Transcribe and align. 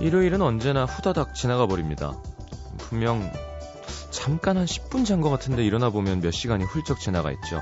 일요일은 0.00 0.40
언제나 0.40 0.84
후다닥 0.84 1.34
지나가 1.34 1.66
버립니다. 1.66 2.16
분명 2.78 3.30
잠깐 4.10 4.56
한 4.56 4.64
10분 4.64 5.04
잔 5.04 5.20
것 5.20 5.30
같은데 5.30 5.64
일어나 5.64 5.90
보면 5.90 6.20
몇 6.20 6.30
시간이 6.30 6.64
훌쩍 6.64 7.00
지나가 7.00 7.30
있죠. 7.32 7.60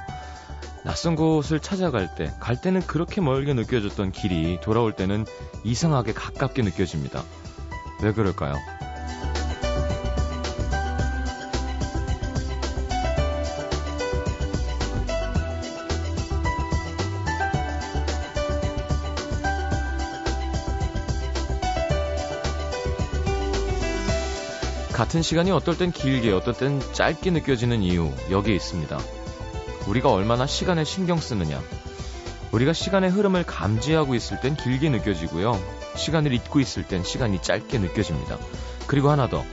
낯선 0.84 1.16
곳을 1.16 1.60
찾아갈 1.60 2.14
때, 2.14 2.32
갈 2.40 2.60
때는 2.60 2.80
그렇게 2.82 3.20
멀게 3.20 3.52
느껴졌던 3.52 4.12
길이 4.12 4.60
돌아올 4.60 4.92
때는 4.92 5.26
이상하게 5.64 6.12
가깝게 6.12 6.62
느껴집니다. 6.62 7.22
왜 8.02 8.12
그럴까요? 8.12 8.54
같은 25.08 25.22
시간이 25.22 25.50
어떨 25.52 25.78
땐 25.78 25.90
길게, 25.90 26.32
어떨 26.32 26.52
땐 26.52 26.82
짧게 26.92 27.30
느껴지는 27.30 27.82
이유, 27.82 28.12
여기에 28.30 28.54
있습니다. 28.54 28.98
우리가 29.86 30.12
얼마나 30.12 30.46
시간에 30.46 30.84
신경 30.84 31.16
쓰느냐. 31.16 31.62
우리가 32.52 32.74
시간의 32.74 33.08
흐름을 33.08 33.44
감지하고 33.44 34.14
있을 34.14 34.38
땐 34.42 34.54
길게 34.54 34.90
느껴지고요. 34.90 35.58
시간을 35.96 36.34
잊고 36.34 36.60
있을 36.60 36.86
땐 36.86 37.02
시간이 37.02 37.40
짧게 37.40 37.78
느껴집니다. 37.78 38.36
그리고 38.86 39.08
하나 39.08 39.30
더. 39.30 39.46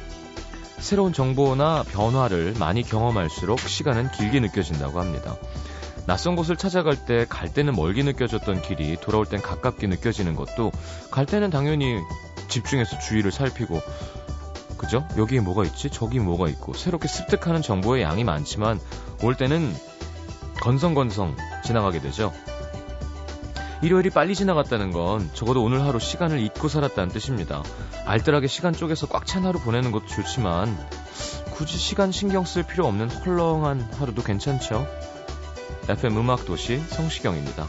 새로운 0.80 1.14
정보나 1.14 1.84
변화를 1.84 2.54
많이 2.60 2.84
경험할수록 2.84 3.62
시간은 3.62 4.12
길게 4.12 4.42
느껴진다고 4.42 5.00
합니다. 5.00 5.38
낯선 6.06 6.36
곳을 6.36 6.58
찾아갈 6.58 6.98
때 7.06 7.26
갈 7.30 7.54
때는 7.54 7.76
멀게 7.76 8.04
느껴졌던 8.04 8.62
길이 8.62 8.98
돌아올 8.98 9.26
땐 9.26 9.42
가깝게 9.42 9.88
느껴지는 9.88 10.36
것도 10.36 10.74
갈 11.12 11.26
때는 11.26 11.50
당연히 11.50 11.96
집중해서 12.50 13.00
주위를 13.00 13.32
살피고 13.32 13.82
그죠? 14.86 15.08
여기에 15.18 15.40
뭐가 15.40 15.64
있지? 15.66 15.90
저기 15.90 16.20
뭐가 16.20 16.48
있고 16.50 16.74
새롭게 16.74 17.08
습득하는 17.08 17.64
정보의 17.64 18.04
양이 18.04 18.24
많지만 18.24 18.80
올 19.24 19.36
때는 19.36 19.74
건성건성 20.62 21.36
지나가게 21.64 22.00
되죠. 22.00 22.32
일요일이 23.82 24.12
빨리 24.12 24.36
지나갔다는 24.36 24.92
건 24.92 25.30
적어도 25.34 25.64
오늘 25.64 25.82
하루 25.82 26.00
시간을 26.00 26.40
잊고 26.40 26.68
살았다는 26.68 27.12
뜻입니다. 27.14 27.64
알뜰하게 28.06 28.48
시간 28.48 28.74
쪼개서 28.74 29.08
꽉 29.08 29.26
찬 29.26 29.44
하루 29.46 29.60
보내는 29.60 29.92
것도 29.92 30.06
좋지만 30.06 30.78
굳이 31.56 31.78
시간 31.78 32.12
신경 32.12 32.46
쓸 32.46 32.62
필요 32.62 32.86
없는 32.86 33.10
헐렁한 33.10 33.94
하루도 33.98 34.22
괜찮죠. 34.22 34.88
FM 35.90 36.18
음악 36.18 36.46
도시 36.46 36.78
성시경입니다. 36.78 37.68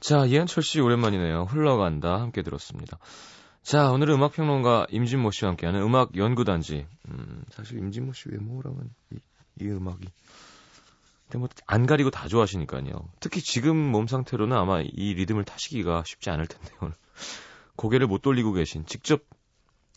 자, 0.00 0.24
이한철 0.24 0.62
씨 0.62 0.80
오랜만이네요. 0.80 1.44
흘러간다 1.44 2.20
함께 2.20 2.42
들었습니다. 2.42 2.98
자, 3.62 3.90
오늘은 3.90 4.14
음악평론가 4.14 4.86
임진모 4.90 5.30
씨와 5.30 5.50
함께하는 5.50 5.82
음악 5.82 6.16
연구단지. 6.16 6.86
음, 7.08 7.44
사실 7.50 7.78
임진모 7.78 8.14
씨 8.14 8.30
외모랑은 8.30 8.90
이, 9.12 9.18
이 9.60 9.68
음악이 9.68 10.08
근데 11.28 11.38
뭐 11.38 11.48
안 11.66 11.86
가리고 11.86 12.10
다 12.10 12.28
좋아하시니까요. 12.28 12.90
특히 13.20 13.40
지금 13.42 13.76
몸 13.76 14.06
상태로는 14.06 14.56
아마 14.56 14.80
이 14.80 15.14
리듬을 15.14 15.44
타시기가 15.44 16.02
쉽지 16.06 16.30
않을 16.30 16.46
텐데요. 16.46 16.92
고개를 17.76 18.06
못 18.06 18.22
돌리고 18.22 18.52
계신 18.52 18.86
직접 18.86 19.22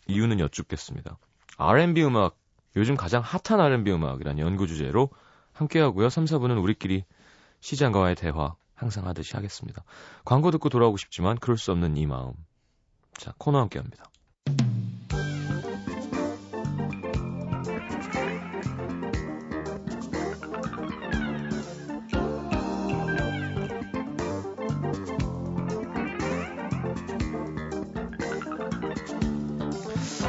이유는 0.06 0.38
여쭙겠습니다. 0.38 1.16
R&B 1.56 2.04
음악, 2.04 2.36
요즘 2.76 2.94
가장 2.96 3.22
핫한 3.22 3.58
R&B 3.60 3.90
음악이란 3.90 4.38
연구 4.38 4.66
주제로 4.66 5.08
함께하고요. 5.52 6.10
3, 6.10 6.26
4분은 6.26 6.62
우리끼리 6.62 7.04
시장과의 7.60 8.16
대화 8.16 8.54
항상 8.84 9.06
하듯이 9.06 9.34
하겠습니다. 9.34 9.82
광고 10.26 10.50
듣고 10.50 10.68
돌아오고 10.68 10.98
싶지만 10.98 11.38
그럴 11.38 11.56
수 11.56 11.72
없는 11.72 11.96
이 11.96 12.06
마음. 12.06 12.34
자, 13.14 13.32
코너 13.38 13.58
함께 13.58 13.78
합니다. 13.78 14.04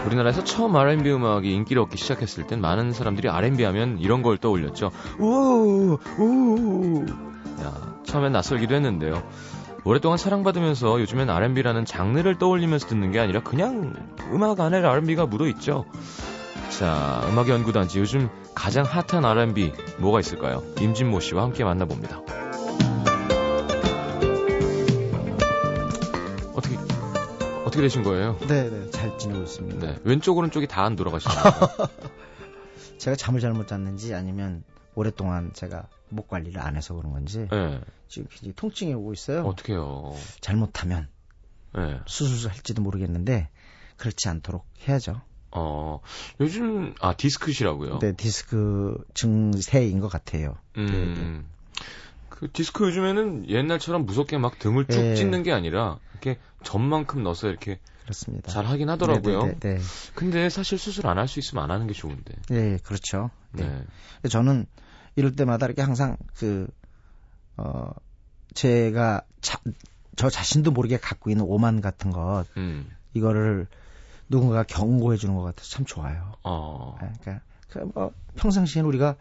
우리나라에서 0.05 0.45
처음 0.45 0.77
R&B 0.77 1.11
음악이 1.11 1.51
인기를 1.51 1.81
얻기 1.81 1.97
시작했을 1.97 2.47
땐 2.47 2.61
많은 2.61 2.93
사람들이 2.93 3.27
R&B 3.27 3.63
하면 3.65 3.99
이런 3.99 4.21
걸 4.21 4.37
떠올렸죠. 4.37 4.91
우우, 5.19 5.97
우우. 6.17 7.34
야, 8.15 8.17
처음엔 8.17 8.31
낯설기도 8.31 8.73
했는데요. 8.75 9.21
오랫동안 9.83 10.17
사랑받으면서 10.17 11.01
요즘엔 11.01 11.29
R&B라는 11.29 11.83
장르를 11.85 12.37
떠올리면서 12.37 12.87
듣는 12.87 13.11
게 13.11 13.19
아니라 13.19 13.41
그냥 13.43 13.93
음악 14.31 14.59
안에 14.61 14.77
R&B가 14.77 15.25
묻어 15.25 15.47
있죠. 15.49 15.85
자, 16.69 17.21
음악 17.29 17.49
연구단지 17.49 17.99
요즘 17.99 18.29
가장 18.55 18.85
핫한 18.85 19.25
R&B 19.25 19.73
뭐가 19.99 20.21
있을까요? 20.21 20.63
임진모 20.79 21.19
씨와 21.19 21.43
함께 21.43 21.63
만나봅니다. 21.65 22.21
어떻게 26.53 26.77
어떻게 27.65 27.81
되신 27.81 28.03
거예요? 28.03 28.37
네, 28.47 28.69
네, 28.69 28.89
잘 28.91 29.17
지내고 29.17 29.43
있습니다. 29.43 29.85
네, 29.85 29.97
왼쪽 30.05 30.37
오른쪽이 30.37 30.67
다 30.67 30.83
안 30.85 30.95
돌아가시나요? 30.95 31.37
제가 32.97 33.15
잠을 33.17 33.41
잘못 33.41 33.67
잤는지 33.67 34.15
아니면 34.15 34.63
오랫동안 34.95 35.51
제가 35.53 35.87
목 36.09 36.27
관리를 36.27 36.61
안 36.61 36.75
해서 36.75 36.93
그런 36.95 37.11
건지 37.11 37.47
네, 37.51 37.81
지금 38.07 38.27
굉장히 38.29 38.53
통증이 38.55 38.93
오고 38.93 39.13
있어요. 39.13 39.43
어떻게요? 39.45 40.13
잘못하면 40.41 41.07
네. 41.75 41.99
수술을 42.05 42.51
할지도 42.53 42.81
모르겠는데 42.81 43.49
그렇지 43.97 44.29
않도록 44.29 44.65
해야죠. 44.87 45.21
어, 45.51 46.01
요즘 46.39 46.93
아 46.99 47.13
디스크시라고요? 47.15 47.99
네, 47.99 48.13
디스크 48.13 48.97
증세인 49.13 49.99
것 49.99 50.07
같아요. 50.09 50.55
음. 50.77 51.45
그 52.29 52.51
디스크 52.51 52.85
요즘에는 52.85 53.49
옛날처럼 53.49 54.05
무섭게 54.05 54.37
막 54.37 54.59
등을 54.59 54.85
쭉 54.87 55.01
네. 55.01 55.15
찢는 55.15 55.43
게 55.43 55.53
아니라 55.53 55.99
이렇게 56.11 56.37
점만큼 56.63 57.23
넣어서 57.23 57.47
이렇게 57.47 57.79
그렇습니다. 58.03 58.51
잘 58.51 58.65
하긴 58.65 58.89
하더라고요. 58.89 59.43
네, 59.43 59.55
네, 59.59 59.75
네. 59.75 59.81
근데 60.13 60.49
사실 60.49 60.77
수술 60.77 61.07
안 61.07 61.17
할 61.17 61.27
수 61.27 61.39
있으면 61.39 61.63
안 61.63 61.71
하는 61.71 61.87
게 61.87 61.93
좋은데. 61.93 62.35
네, 62.49 62.71
네, 62.71 62.77
그렇죠. 62.83 63.31
네. 63.53 63.63
네. 64.21 64.29
저는 64.29 64.65
이럴 65.15 65.35
때마다 65.35 65.65
이렇게 65.65 65.81
항상 65.81 66.17
그, 66.35 66.67
어, 67.57 67.91
제가 68.53 69.21
자, 69.41 69.59
저 70.15 70.29
자신도 70.29 70.71
모르게 70.71 70.97
갖고 70.97 71.29
있는 71.29 71.45
오만 71.47 71.81
같은 71.81 72.11
것, 72.11 72.45
음. 72.57 72.89
이거를 73.13 73.67
누군가가 74.29 74.63
경고해 74.63 75.17
주는 75.17 75.35
것 75.35 75.43
같아서 75.43 75.69
참 75.69 75.85
좋아요. 75.85 76.33
어. 76.43 76.97
네, 77.01 77.11
그러니까 77.21 77.45
그 77.69 77.79
뭐, 77.93 78.11
평상시에는 78.35 78.87
우리가 78.87 79.15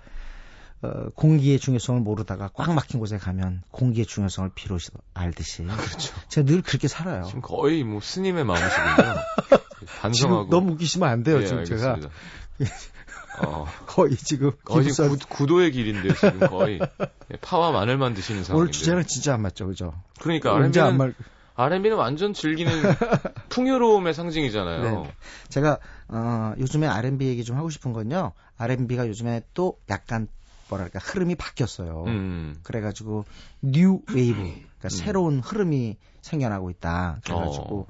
어, 0.83 1.09
공기의 1.15 1.59
중요성을 1.59 2.01
모르다가 2.03 2.51
꽉 2.53 2.73
막힌 2.75 3.01
곳에 3.01 3.17
가면 3.17 3.63
공기의 3.71 4.07
중요성을 4.07 4.51
비로소 4.55 4.93
알듯이 5.15 5.65
그렇죠. 5.65 6.15
제가 6.29 6.47
늘 6.47 6.63
그렇게 6.63 6.89
살아요. 6.89 7.25
지금 7.25 7.41
거의 7.41 7.85
뭐 7.85 8.01
스님의 8.01 8.45
마음이시군요. 8.45 9.15
반성하고. 10.01 10.45
지금 10.45 10.51
너무 10.51 10.73
웃기시면 10.73 11.09
안 11.09 11.23
돼요. 11.23 11.41
예, 11.41 11.47
지금 11.47 11.65
제가 11.65 11.95
알겠습니다. 11.95 12.15
어, 13.41 13.67
거의 13.87 14.17
지금 14.17 14.53
거의 14.65 14.93
지금 14.93 15.11
구, 15.11 15.29
구도의 15.29 15.73
길인데요, 15.73 16.15
지금 16.15 16.41
거의. 16.41 16.79
예, 16.81 17.37
파와 17.41 17.73
마늘만 17.73 18.15
드시는 18.15 18.45
상황인데. 18.45 18.61
오늘 18.61 18.73
주제랑 18.73 19.05
진짜 19.05 19.35
안 19.35 19.43
맞죠, 19.43 19.67
그죠? 19.67 19.95
그러니까 20.21 20.55
R&B는 20.55 20.97
말? 20.97 21.15
R&B는 21.57 21.97
완전 21.97 22.35
즐기는 22.35 22.73
풍요로움의 23.49 24.15
상징이잖아요. 24.15 24.83
네. 25.03 25.15
제가 25.49 25.79
어, 26.09 26.55
요즘에 26.59 26.87
R&B 26.87 27.27
얘기 27.27 27.45
좀 27.45 27.57
하고 27.57 27.71
싶은 27.71 27.93
건요. 27.93 28.33
R&B가 28.59 29.09
요즘에 29.09 29.43
또 29.55 29.79
약간 29.89 30.29
뭐랄까 30.69 30.99
흐름이 30.99 31.37
바뀌었어요. 31.37 32.05
음. 32.07 32.57
그래가지고 32.63 33.25
뉴 33.63 34.01
웨이브, 34.13 34.39
그러니까 34.39 34.89
새로운 34.89 35.41
흐름이 35.41 35.97
생겨나고 36.23 36.71
있다. 36.71 37.21
그래가지고 37.25 37.87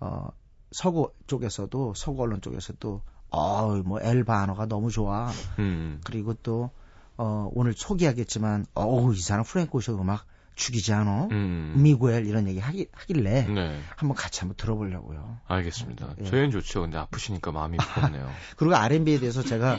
어, 0.00 0.28
서구 0.70 1.12
쪽에서도 1.26 1.94
서구 1.94 2.22
언론 2.22 2.40
쪽에서도 2.40 3.02
어 3.32 3.82
뭐 3.84 4.00
엘바노가 4.00 4.66
너무 4.66 4.90
좋아. 4.90 5.30
음. 5.58 6.00
그리고 6.04 6.34
또 6.34 6.70
어, 7.16 7.48
오늘 7.54 7.72
소개하겠지만 7.74 8.66
어우 8.74 9.14
이 9.14 9.20
사람 9.20 9.44
프랭크 9.44 9.76
오션 9.76 9.94
음악 10.00 10.26
죽이지 10.54 10.92
않아? 10.92 11.28
음. 11.32 11.74
미구엘 11.76 12.26
이런 12.26 12.46
얘기 12.46 12.58
하기, 12.60 12.86
하길래 12.92 13.46
네. 13.46 13.80
한번 13.96 14.14
같이 14.16 14.40
한번 14.40 14.56
들어보려고요. 14.56 15.38
알겠습니다. 15.46 16.14
예. 16.20 16.24
저희는 16.24 16.50
좋죠. 16.50 16.82
근데 16.82 16.98
아프시니까 16.98 17.52
마음이 17.52 17.78
무겁네요. 17.78 18.30
그리고 18.56 18.76
R&B에 18.76 19.18
대해서 19.18 19.42
제가 19.42 19.78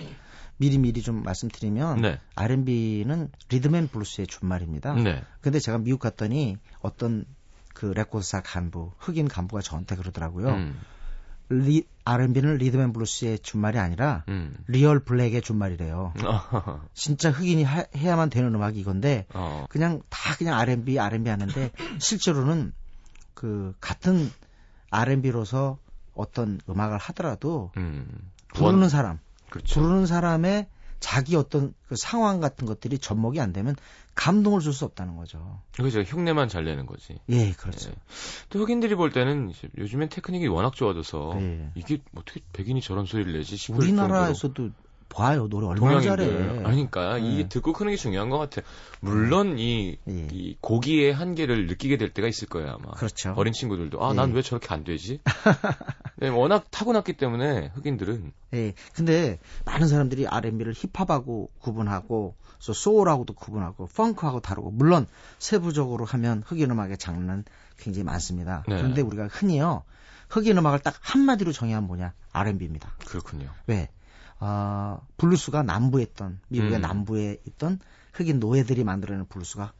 미리 0.58 0.78
미리 0.80 1.02
좀 1.02 1.22
말씀드리면 1.24 2.02
네. 2.02 2.20
R&B는 2.36 3.30
리듬앤 3.50 3.88
블루스의 3.90 4.28
준말입니다. 4.28 4.94
네. 4.96 5.22
근데 5.42 5.60
제가 5.60 5.78
미국 5.78 6.00
갔더니 6.00 6.58
어떤 6.82 7.26
그 7.74 7.88
레코드사 7.88 8.42
간부, 8.42 8.92
흑인 8.98 9.28
간부가 9.28 9.62
저한테 9.62 9.96
그러더라고요. 9.96 10.50
음. 10.50 10.80
리, 11.62 11.86
R&B는 12.06 12.58
리듬앤 12.58 12.92
블루스의 12.94 13.40
준말이 13.40 13.78
아니라 13.80 14.24
음. 14.28 14.56
real 14.68 15.00
black의 15.00 15.42
준말이래요. 15.42 16.14
진짜 16.94 17.32
흑인이 17.32 17.64
하- 17.64 17.86
해야만 17.96 18.30
되는 18.30 18.54
음악이 18.54 18.80
이건데 18.80 19.26
어. 19.34 19.66
그냥 19.70 20.02
다 20.10 20.36
그냥 20.38 20.58
R&B, 20.60 21.00
R&B 21.00 21.30
하는데 21.30 21.72
실제로는 22.00 22.74
그 23.34 23.74
같은 23.80 24.30
R&B로서 24.90 25.78
어떤 26.14 26.60
음악을 26.70 26.98
하더라도 26.98 27.72
음. 27.78 28.06
부르는 28.54 28.82
원- 28.82 28.90
사람, 28.90 29.20
그렇죠. 29.50 29.82
부르는 29.82 30.06
사람의 30.06 30.68
자기 31.04 31.36
어떤 31.36 31.74
그 31.90 31.98
상황 31.98 32.40
같은 32.40 32.66
것들이 32.66 32.98
접목이 32.98 33.42
안 33.42 33.52
되면 33.52 33.76
감동을 34.16 34.62
줄 34.62 34.72
수 34.72 34.86
없다는 34.86 35.18
거죠. 35.18 35.60
그죠. 35.76 36.00
흉내만 36.00 36.48
잘 36.48 36.64
내는 36.64 36.86
거지. 36.86 37.20
예, 37.28 37.52
그렇죠. 37.52 37.90
예. 37.90 37.96
또 38.50 38.60
흑인들이 38.60 38.96
볼 38.96 39.12
때는 39.12 39.52
요즘엔 39.78 40.08
테크닉이 40.08 40.48
워낙 40.48 40.74
좋아져서 40.74 41.34
예. 41.42 41.72
이게 41.76 42.02
어떻게 42.16 42.40
백인이 42.54 42.80
저런 42.80 43.06
소리를 43.06 43.34
내지 43.34 43.58
싶을 43.58 43.86
정도로 43.86 44.06
우리나라에서도 44.06 44.70
봐요 45.14 45.48
노래 45.48 45.68
얼마나 45.68 46.02
잘해. 46.02 46.26
동양인들 46.26 46.66
아니, 46.66 46.90
그러니까 46.90 47.22
예. 47.22 47.26
이게 47.26 47.48
듣고 47.48 47.74
크는 47.74 47.92
게 47.92 47.98
중요한 47.98 48.30
것 48.30 48.38
같아요. 48.38 48.66
물론 49.00 49.58
이, 49.60 49.98
예. 50.08 50.28
이 50.32 50.58
고기의 50.62 51.14
한계를 51.14 51.68
느끼게 51.68 51.98
될 51.98 52.10
때가 52.14 52.28
있을 52.28 52.48
거예요 52.48 52.78
아마. 52.80 52.92
그렇죠. 52.92 53.34
어린 53.38 53.54
친구들도 53.54 54.04
아 54.04 54.12
예. 54.12 54.16
난왜 54.16 54.42
저렇게 54.42 54.74
안 54.74 54.84
되지? 54.84 55.20
네, 56.18 56.30
워낙 56.30 56.66
타고났기 56.72 57.14
때문에 57.14 57.72
흑인들은 57.76 58.32
예. 58.54 58.74
근데 58.94 59.40
많은 59.66 59.88
사람들이 59.88 60.28
R&B를 60.28 60.74
힙합하고 60.74 61.52
구분하고 61.60 62.36
또 62.66 62.74
소울하고도 62.74 63.34
구분하고 63.34 63.88
펑크하고 63.88 64.40
다르고 64.40 64.72
물론 64.72 65.06
세부적으로 65.38 66.06
하면 66.06 66.44
흑인 66.46 66.72
음악의 66.72 66.98
장르는 66.98 67.44
굉장히 67.78 68.06
많습니다. 68.06 68.64
네. 68.68 68.78
그런데 68.78 69.02
우리가 69.02 69.28
흔히요 69.28 69.84
흑인 70.30 70.58
음악을 70.58 70.80
딱 70.80 70.96
한마디로 71.02 71.52
정의하면 71.52 71.88
뭐냐 71.88 72.14
R&B입니다. 72.32 72.94
그렇군요. 73.06 73.50
왜? 73.68 73.90
아, 74.46 75.00
블루스가 75.16 75.64
남부에 75.64 76.04
있던 76.04 76.40
미국의 76.50 76.76
음. 76.76 76.82
남부에 76.82 77.38
있던 77.48 77.80
흑인 78.12 78.40
노예들이 78.40 78.84
만들어낸 78.84 79.26
블루스가 79.26 79.72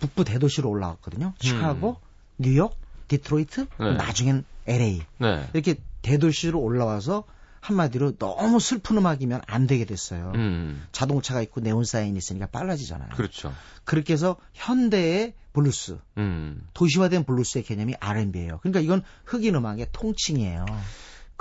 북부 0.00 0.24
대도시로 0.24 0.70
올라왔거든요. 0.70 1.34
시카고, 1.40 1.98
뉴욕, 2.38 2.74
디트로이트, 3.08 3.60
음. 3.60 3.66
네. 3.78 3.92
나중엔 3.92 4.44
LA 4.66 5.02
네. 5.18 5.48
이렇게 5.52 5.74
대도시로 6.00 6.58
올라와서 6.58 7.24
한마디로 7.60 8.16
너무 8.16 8.58
슬픈 8.58 8.96
음악이면 8.96 9.42
안 9.46 9.66
되게 9.66 9.84
됐어요. 9.84 10.32
음. 10.34 10.82
자동차가 10.92 11.42
있고 11.42 11.60
네온 11.60 11.84
사인이 11.84 12.16
있으니까 12.16 12.46
빨라지잖아요. 12.46 13.10
그렇죠. 13.10 13.52
그렇게 13.84 14.14
해서 14.14 14.36
현대의 14.54 15.34
블루스, 15.52 15.98
음. 16.16 16.66
도시화된 16.72 17.24
블루스의 17.24 17.64
개념이 17.64 17.94
R&B예요. 18.00 18.60
그러니까 18.62 18.80
이건 18.80 19.02
흑인 19.26 19.54
음악의 19.56 19.88
통칭이에요. 19.92 20.64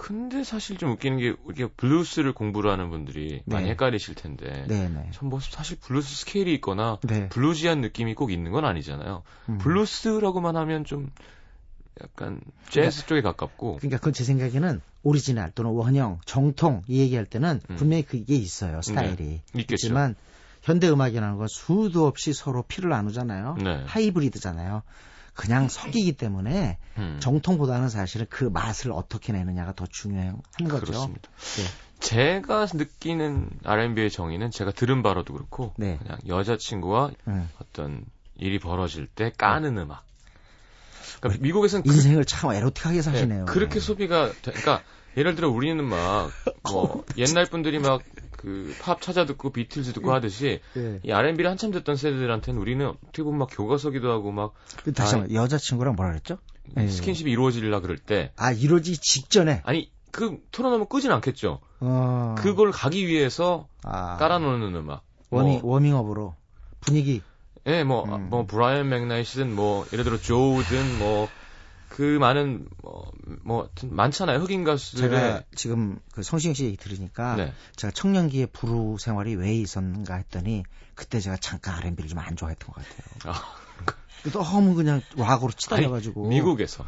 근데 0.02 0.46
사실 0.46 0.78
좀 0.78 0.92
웃기는 0.92 1.18
게 1.18 1.36
우리가 1.44 1.70
블루스를 1.76 2.32
공부를 2.32 2.72
하는 2.72 2.90
분들이 2.90 3.44
많이 3.46 3.66
네. 3.66 3.72
헷갈리실 3.72 4.16
텐데 4.16 4.66
네네. 4.70 5.10
전뭐 5.12 5.42
사실 5.42 5.78
블루스 5.78 6.22
스케일이 6.22 6.54
있거나 6.56 7.00
네. 7.02 7.28
bluesy한 7.28 7.82
느낌이 7.82 8.16
꼭 8.16 8.32
있는 8.32 8.54
건 8.54 8.64
아니잖아요. 8.64 9.24
음. 9.50 9.58
블루스라고만 9.58 10.56
하면 10.56 10.86
좀 10.86 11.12
약간 12.02 12.40
재즈 12.70 13.08
쪽에 13.08 13.22
가깝고 13.22 13.76
그러니까 13.76 13.98
그건 13.98 14.14
제 14.14 14.24
생각에는 14.24 14.80
오리지널 15.04 15.52
또는 15.52 15.72
원형, 15.72 16.22
정통 16.26 16.84
이 16.88 17.02
얘기할 17.02 17.26
때는 17.26 17.60
음. 17.70 17.76
분명히 17.76 18.04
그게 18.04 18.36
있어요. 18.36 18.82
스타일이. 18.82 19.42
있겠죠. 19.54 19.74
있지만 19.74 20.16
현대 20.62 20.90
음악이라는 20.90 21.38
건 21.38 21.48
수도 21.50 22.08
없이 22.08 22.32
서로 22.32 22.64
피를 22.64 22.90
나누잖아요. 22.90 23.58
네. 23.62 23.84
하이브리드잖아요. 23.86 24.82
그냥 25.40 25.70
섞이기 25.70 26.14
때문에 26.18 26.78
음, 26.98 27.18
정통보다는 27.22 27.88
사실은 27.88 28.26
그 28.30 28.44
맛을 28.44 28.92
어떻게 28.92 29.32
내느냐가 29.32 29.74
더 29.74 29.86
중요한 29.90 30.42
거죠. 30.68 30.86
그렇습니다. 30.86 31.30
네. 31.58 31.64
제가 32.02 32.68
느끼는 32.74 33.50
R&B의 33.64 34.10
정의는 34.12 34.52
제가 34.52 34.72
들은 34.72 35.02
바로도 35.02 35.34
그렇고 35.34 35.74
네. 35.78 35.98
그냥 36.02 36.18
여자친구와 36.28 37.12
음. 37.28 37.50
어떤 37.62 38.04
일이 38.36 38.60
벌어질 38.60 39.08
때 39.08 39.32
까는 39.38 39.78
음 39.78 39.92
악. 39.92 40.04
그러니까 41.22 41.42
미국에서는 41.42 41.84
그- 41.84 41.94
인생을 41.94 42.26
참 42.26 42.52
에로틱하게 42.52 42.98
네, 42.98 43.02
사시네요. 43.02 43.46
그렇게 43.46 43.80
소비가 43.80 44.28
돼- 44.42 44.52
그러니까 44.52 44.82
예를 45.18 45.36
들어 45.36 45.50
우리는 45.50 45.84
막 45.84 46.32
뭐 46.72 47.04
옛날 47.18 47.46
분들이 47.46 47.80
막 47.80 48.02
그 48.40 48.74
팝 48.82 49.02
찾아 49.02 49.26
듣고 49.26 49.52
비틀즈 49.52 49.94
듣고 49.94 50.14
하듯이 50.14 50.62
네. 50.74 51.00
이 51.04 51.12
R&B를 51.12 51.50
한참 51.50 51.72
듣던 51.72 51.98
세대들한테는 51.98 52.60
우리는 52.60 52.88
어떻게 52.88 53.24
보면 53.24 53.40
막 53.40 53.50
교과서기도 53.52 54.10
하고 54.10 54.32
막그 54.32 54.94
다시 54.94 55.16
아, 55.16 55.20
한번 55.20 55.36
여자친구랑 55.36 55.96
뭐라 55.96 56.12
그랬죠? 56.12 56.38
네. 56.74 56.88
스킨십이 56.88 57.30
이루어지려 57.32 57.82
그럴 57.82 57.98
때 57.98 58.32
아 58.38 58.52
이러지 58.52 58.98
직전에 58.98 59.62
아니 59.66 59.92
그 60.12 60.40
틀어놓으면 60.52 60.88
끄진 60.88 61.12
않겠죠. 61.12 61.60
어. 61.82 62.36
그걸 62.38 62.72
가기 62.72 63.08
위해서 63.08 63.68
아, 63.84 64.18
깔아놓는 64.18 64.76
음악. 64.76 65.04
워밍 65.30 65.60
뭐, 65.62 65.74
워밍업으로 65.74 66.36
분위기 66.80 67.22
예, 67.68 67.84
뭐, 67.84 68.06
음. 68.06 68.30
뭐, 68.30 68.46
브라이언 68.46 68.88
맥나이시든, 68.90 69.54
뭐, 69.54 69.86
예를 69.92 70.06
들어, 70.06 70.18
조우든, 70.18 70.98
뭐, 70.98 71.28
그 71.90 72.18
많은, 72.20 72.68
뭐, 72.82 73.12
뭐, 73.44 73.70
많잖아요. 73.84 74.40
흑인 74.40 74.64
가수들의. 74.64 75.10
제가 75.10 75.44
지금 75.56 76.00
그 76.14 76.24
성시경 76.24 76.54
씨 76.54 76.66
얘기 76.66 76.78
들으니까 76.78 77.36
네. 77.36 77.54
제가 77.76 77.92
청년기에 77.92 78.48
부루 78.48 78.98
생활이 79.00 79.36
왜 79.36 79.54
있었는가 79.56 80.16
했더니 80.16 80.64
그때 80.96 81.20
제가 81.20 81.38
잠깐 81.38 81.76
R&B를 81.76 82.08
좀 82.10 82.20
안 82.20 82.36
좋아했던 82.36 82.70
것 82.70 82.76
같아요. 82.76 83.34
아, 83.36 84.30
너무 84.32 84.76
그냥 84.76 85.02
락으로 85.16 85.52
치달려가지고 85.52 86.28
미국에서. 86.28 86.86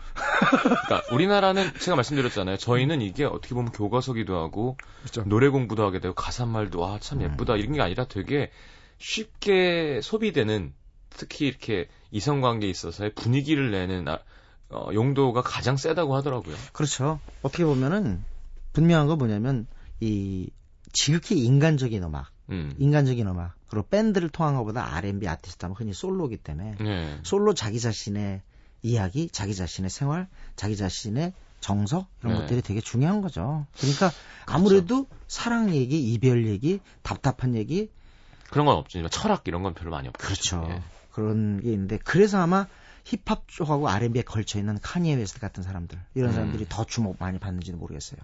그러니까 0.64 1.02
우리나라는 1.14 1.72
제가 1.80 1.96
말씀드렸잖아요. 1.96 2.58
저희는 2.58 3.02
이게 3.02 3.24
어떻게 3.24 3.56
보면 3.56 3.72
교과서기도 3.72 4.38
하고 4.38 4.78
그렇죠. 5.02 5.24
노래 5.24 5.48
공부도 5.50 5.84
하게 5.86 6.00
되고 6.00 6.14
가사말도 6.14 6.80
와참 6.80 7.22
음. 7.22 7.32
예쁘다 7.32 7.56
이런 7.56 7.74
게 7.74 7.82
아니라 7.82 8.06
되게 8.06 8.52
쉽게 8.98 10.02
소비되는 10.04 10.74
특히 11.10 11.48
이렇게 11.48 11.88
이성관계에 12.12 12.70
있어서의 12.70 13.14
분위기를 13.16 13.72
내는 13.72 14.08
아- 14.08 14.20
어, 14.72 14.90
용도가 14.94 15.42
가장 15.42 15.78
세다고 15.78 16.16
하더라고요. 16.16 16.56
그렇죠. 16.74 17.20
어떻게 17.42 17.66
보면은 17.66 18.24
분명한 18.74 19.08
건 19.08 19.18
뭐냐면 19.18 19.68
이 20.00 20.50
지극히 20.94 21.44
인간적인 21.44 22.04
음악, 22.04 22.32
음. 22.50 22.74
인간적인 22.78 23.28
음악 23.28 23.54
그리고 23.68 23.88
밴드를 23.88 24.30
통한 24.30 24.56
것보다 24.56 24.96
R&B 24.96 25.28
아티스트 25.28 25.66
하면 25.66 25.76
흔히 25.78 25.94
솔로이기 25.94 26.38
때문에 26.38 26.76
네. 26.80 27.20
솔로 27.24 27.54
자기 27.54 27.80
자신의 27.80 28.42
이야기, 28.84 29.30
자기 29.30 29.56
자신의 29.56 29.90
생활, 29.90 30.28
자기 30.56 30.76
자신의 30.76 31.34
정서 31.60 32.08
이런 32.22 32.34
네. 32.34 32.40
것들이 32.42 32.62
되게 32.62 32.82
중요한 32.82 33.22
거죠. 33.22 33.68
그러니까 33.78 34.12
아무래도 34.46 35.08
사랑 35.28 35.74
얘기, 35.76 36.12
이별 36.12 36.48
얘기, 36.48 36.80
답답한 37.04 37.56
얘기 37.56 37.90
그런 38.50 38.66
건 38.66 38.76
없지만 38.76 39.10
철학 39.10 39.44
이런 39.48 39.64
건 39.64 39.74
별로 39.74 39.92
많이 39.92 40.08
없죠. 40.08 40.26
그렇죠. 40.26 40.68
예. 40.70 40.82
그런 41.12 41.62
게 41.62 41.72
있는데 41.72 41.98
그래서 42.04 42.40
아마 42.40 42.68
힙합 43.04 43.48
쪽하고 43.48 43.90
R&B에 43.90 44.22
걸쳐 44.24 44.60
있는 44.60 44.78
카니에 44.82 45.16
웨스트 45.16 45.40
같은 45.40 45.64
사람들 45.64 46.00
이런 46.16 46.30
음. 46.30 46.34
사람들이 46.34 46.66
더 46.70 46.84
주목 46.86 47.18
많이 47.20 47.40
받는지는 47.40 47.80
모르겠어요. 47.80 48.20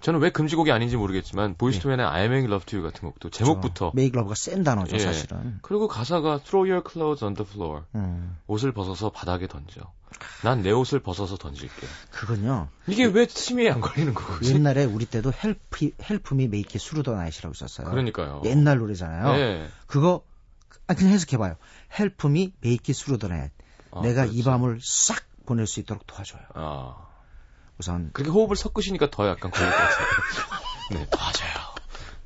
저는 0.00 0.20
왜 0.20 0.30
금지곡이 0.30 0.70
아닌지 0.70 0.96
모르겠지만 0.96 1.54
Boyz 1.56 1.74
II 1.74 1.83
Men의 1.83 2.06
I'll 2.06 2.26
Make 2.26 2.46
Love 2.46 2.66
to 2.66 2.78
You 2.78 2.90
같은 2.90 3.08
곡도 3.08 3.30
제목부터 3.30 3.92
make 3.94 4.16
love가 4.16 4.34
센 4.36 4.62
단어죠, 4.62 4.96
예. 4.96 5.00
사실은. 5.00 5.58
그리고 5.62 5.88
가사가 5.88 6.38
Throw 6.44 6.70
your 6.70 6.82
clothes 6.88 7.24
on 7.24 7.34
the 7.34 7.48
floor. 7.48 7.82
음. 7.94 8.36
옷을 8.46 8.72
벗어서 8.72 9.10
바닥에 9.10 9.46
던져. 9.46 9.92
난 10.42 10.62
내 10.62 10.70
옷을 10.70 11.00
벗어서 11.00 11.36
던질게. 11.36 11.86
그건요. 12.10 12.68
이게 12.86 13.04
왜 13.04 13.26
심의에 13.28 13.70
안 13.70 13.80
걸리는 13.80 14.14
거지? 14.14 14.54
옛날에 14.54 14.84
우리 14.84 15.04
때도 15.04 15.32
헬프 15.32 15.90
헬프미 16.08 16.48
메이키 16.48 16.78
수루더 16.78 17.14
나이시라고 17.14 17.52
있었어요. 17.54 17.90
그러니까요. 17.90 18.42
옛날 18.44 18.78
노래잖아요. 18.78 19.32
네. 19.36 19.68
그거 19.86 20.24
아 20.86 20.94
그냥 20.94 21.12
해석해봐요. 21.12 21.56
Help 21.98 22.34
me 22.34 22.52
make 22.60 22.92
it 22.92 22.98
through 22.98 23.19
the 23.19 23.28
night. 23.28 23.48
아, 23.98 24.02
내가 24.02 24.24
이 24.24 24.42
그렇죠. 24.42 24.50
밤을 24.50 24.80
싹 24.82 25.24
보낼 25.46 25.66
수 25.66 25.80
있도록 25.80 26.06
도와줘요. 26.06 26.42
아. 26.54 27.06
우선 27.78 28.10
그렇게 28.12 28.30
호흡을 28.30 28.56
섞으시니까 28.56 29.10
더 29.10 29.28
약간 29.28 29.50
걸릴 29.50 29.70
것 29.70 29.76
같아요. 29.76 30.06
네, 30.92 31.06
맞아요. 31.16 31.74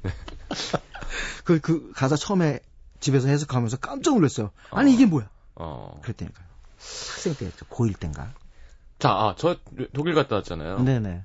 네. 0.02 0.10
그, 1.44 1.60
그 1.60 1.92
가사 1.94 2.16
처음에 2.16 2.60
집에서 3.00 3.28
해석하면서 3.28 3.78
깜짝 3.78 4.14
놀랐어요. 4.14 4.50
아니, 4.70 4.94
이게 4.94 5.06
뭐야? 5.06 5.28
어. 5.56 5.98
그랬다니까요. 6.02 6.46
학생 6.78 7.34
때였죠. 7.34 7.66
고1 7.66 7.98
땐가. 7.98 8.32
자, 8.98 9.10
아, 9.10 9.34
저 9.36 9.56
독일 9.92 10.14
갔다 10.14 10.36
왔잖아요. 10.36 10.80
네네. 10.80 11.24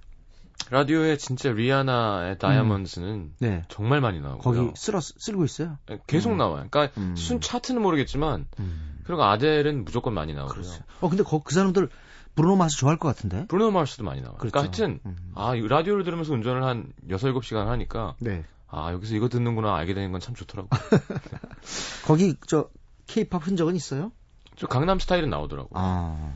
라디오에 0.72 1.18
진짜 1.18 1.52
리아나의 1.52 2.40
다이아몬드는 2.40 3.36
네. 3.40 3.66
정말 3.68 4.02
많이 4.02 4.20
나오고요. 4.20 4.42
거기 4.42 4.72
쓸어, 4.76 5.00
쓸고 5.02 5.46
있어요. 5.46 5.78
계속 6.08 6.32
음. 6.32 6.38
나와요. 6.38 6.68
그러니까 6.70 7.00
음. 7.00 7.16
순 7.16 7.40
차트는 7.40 7.82
모르겠지만 7.82 8.48
음. 8.60 8.95
그리고 9.06 9.24
아델은 9.24 9.86
무조건 9.86 10.14
많이 10.14 10.34
나오고요. 10.34 10.54
그렇죠. 10.54 10.84
어, 11.02 11.10
근데 11.10 11.24
거, 11.24 11.42
그 11.44 11.54
사람들 11.54 11.90
브루노 12.36 12.56
마스 12.58 12.76
좋아할 12.78 12.98
것 13.00 13.08
같은데? 13.08 13.46
브루노 13.48 13.72
마르스도 13.72 14.04
많이 14.04 14.22
나와요. 14.22 14.38
그렇죠. 14.38 14.52
그러니까 14.52 14.60
하여튼 14.62 15.00
음. 15.06 15.32
아, 15.36 15.56
이 15.56 15.62
라디오를 15.66 16.04
들으면서 16.04 16.34
운전을 16.34 16.64
한 16.64 16.92
6, 17.08 17.18
7시간 17.18 17.66
하니까 17.68 18.16
네. 18.20 18.44
아, 18.68 18.92
여기서 18.92 19.16
이거 19.16 19.30
듣는구나 19.30 19.76
알게 19.76 19.94
되는 19.94 20.12
건 20.12 20.20
참 20.20 20.36
좋더라고. 20.36 20.68
거기, 22.06 22.36
저, 22.48 22.70
케이팝 23.08 23.46
흔적은 23.46 23.76
있어요? 23.76 24.12
저 24.56 24.68
강남 24.68 25.00
스타일은 25.00 25.30
나오더라고. 25.30 25.70
아. 25.74 26.34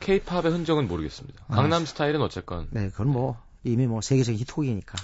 케이팝의 0.00 0.52
흔적은 0.52 0.86
모르겠습니다. 0.88 1.44
아. 1.48 1.54
강남 1.56 1.84
스타일은 1.86 2.20
어쨌건. 2.22 2.68
네, 2.70 2.88
그건 2.90 3.08
뭐, 3.08 3.36
이미 3.64 3.86
뭐, 3.86 4.00
세계적인 4.00 4.38
히트곡이니까. 4.40 4.98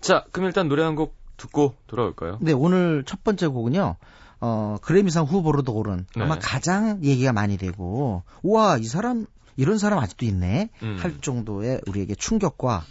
자, 0.00 0.24
그럼 0.32 0.46
일단 0.46 0.68
노래 0.68 0.82
한 0.82 0.94
곡 0.96 1.16
듣고 1.36 1.74
돌아올까요? 1.86 2.38
네, 2.42 2.52
오늘 2.52 3.02
첫 3.06 3.24
번째 3.24 3.46
곡은요, 3.46 3.96
어, 4.40 4.76
그래미상 4.82 5.24
후보로도 5.24 5.72
오른 5.74 6.06
아마 6.16 6.34
네. 6.34 6.40
가장 6.42 7.02
얘기가 7.04 7.32
많이 7.32 7.56
되고, 7.58 8.22
우와, 8.42 8.78
이 8.78 8.84
사람, 8.84 9.26
이런 9.56 9.78
사람 9.78 9.98
아직도 9.98 10.24
있네? 10.24 10.70
음. 10.82 10.96
할 10.98 11.20
정도의 11.20 11.80
우리에게 11.86 12.14
충격과, 12.14 12.84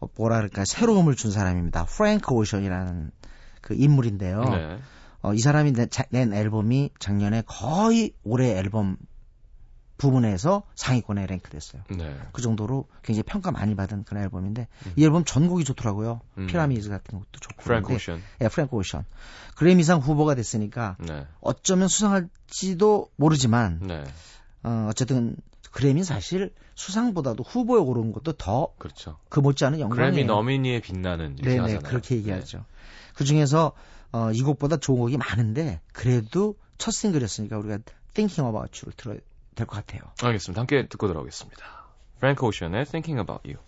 어, 0.00 0.06
뭐라 0.16 0.36
그럴까, 0.36 0.64
새로움을 0.64 1.14
준 1.14 1.30
사람입니다. 1.30 1.84
프랭크 1.84 2.34
오션이라는 2.34 3.10
그 3.60 3.74
인물인데요. 3.74 4.40
네. 4.42 4.78
어, 5.22 5.32
이 5.32 5.38
사람이 5.38 5.72
내- 5.72 5.86
자- 5.86 6.04
낸 6.10 6.32
앨범이 6.34 6.90
작년에 6.98 7.42
거의 7.46 8.12
올해 8.24 8.50
앨범 8.58 8.96
부문에서 9.96 10.64
상위권에 10.74 11.26
랭크됐어요. 11.26 11.82
네. 11.96 12.16
그 12.32 12.42
정도로 12.42 12.86
굉장히 13.02 13.22
평가 13.22 13.50
많이 13.52 13.74
받은 13.76 14.04
그런 14.04 14.24
앨범인데 14.24 14.66
이 14.96 15.04
앨범 15.04 15.24
전곡이 15.24 15.64
좋더라고요. 15.64 16.20
음. 16.38 16.46
피라미드 16.46 16.88
같은 16.88 17.18
것도 17.18 17.40
좋고. 17.40 17.62
프랭크 17.62 17.94
오션. 17.94 18.20
예, 18.40 18.48
프랭크 18.48 18.74
오션. 18.74 19.04
그래미상 19.56 20.00
후보가 20.00 20.34
됐으니까 20.34 20.96
네. 20.98 21.26
어쩌면 21.40 21.88
수상할지도 21.88 23.10
모르지만 23.16 23.80
네. 23.82 24.04
어, 24.64 24.88
어쨌든 24.90 25.36
그래미 25.70 26.04
사실 26.04 26.52
수상보다도 26.74 27.42
후보에 27.42 27.80
오른 27.80 28.12
것도 28.12 28.32
더그 28.32 28.78
그렇죠. 28.78 29.18
못지않은 29.34 29.80
영광이에요. 29.80 30.12
그래미 30.12 30.24
너미니에 30.24 30.80
빛나는 30.80 31.36
네네 31.36 31.58
하잖아요. 31.58 31.80
그렇게 31.80 32.16
얘기하죠. 32.16 32.64
그 33.14 33.24
중에서 33.24 33.72
어, 34.12 34.30
이 34.32 34.42
곡보다 34.42 34.76
좋은 34.76 34.98
곡이 34.98 35.16
많은데 35.16 35.80
그래도 35.92 36.56
첫 36.78 36.92
싱글이었으니까 36.92 37.58
우리가 37.58 37.78
Thinking 38.14 38.48
About 38.48 38.80
You를 38.80 38.92
들어야 38.96 39.18
될 39.55 39.65
것 39.67 39.75
같아요. 39.85 40.01
네. 40.19 40.27
알겠습니다. 40.27 40.59
함께 40.61 40.87
듣고 40.87 41.07
돌아오겠습니다. 41.07 41.65
프랭크 42.19 42.45
오션의 42.45 42.85
Thinking 42.85 43.19
About 43.19 43.47
You. 43.49 43.59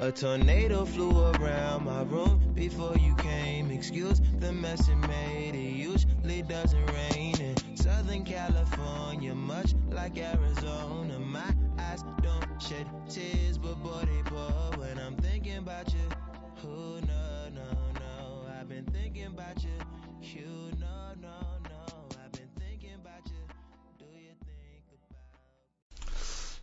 A 0.00 0.10
tornado 0.10 0.84
flew 0.84 1.12
around 1.36 1.84
my 1.84 2.02
room 2.02 2.40
before 2.54 2.96
you 2.98 3.14
came. 3.16 3.70
Excuse 3.70 4.20
the 4.40 4.52
mess 4.52 4.88
it 4.88 4.96
made. 4.96 5.54
It 5.54 5.76
usually 5.76 6.42
doesn't 6.42 6.90
rain 6.90 7.36
in 7.40 7.54
Southern 7.76 8.24
California, 8.24 9.32
much 9.32 9.74
like 9.90 10.18
Arizona. 10.18 11.20
My 11.20 11.54
eyes 11.78 12.02
don't 12.20 12.60
shed 12.60 12.86
tears, 13.08 13.58
but 13.58 13.76
boy, 13.84 14.02
they 14.04 14.22
pour 14.24 14.35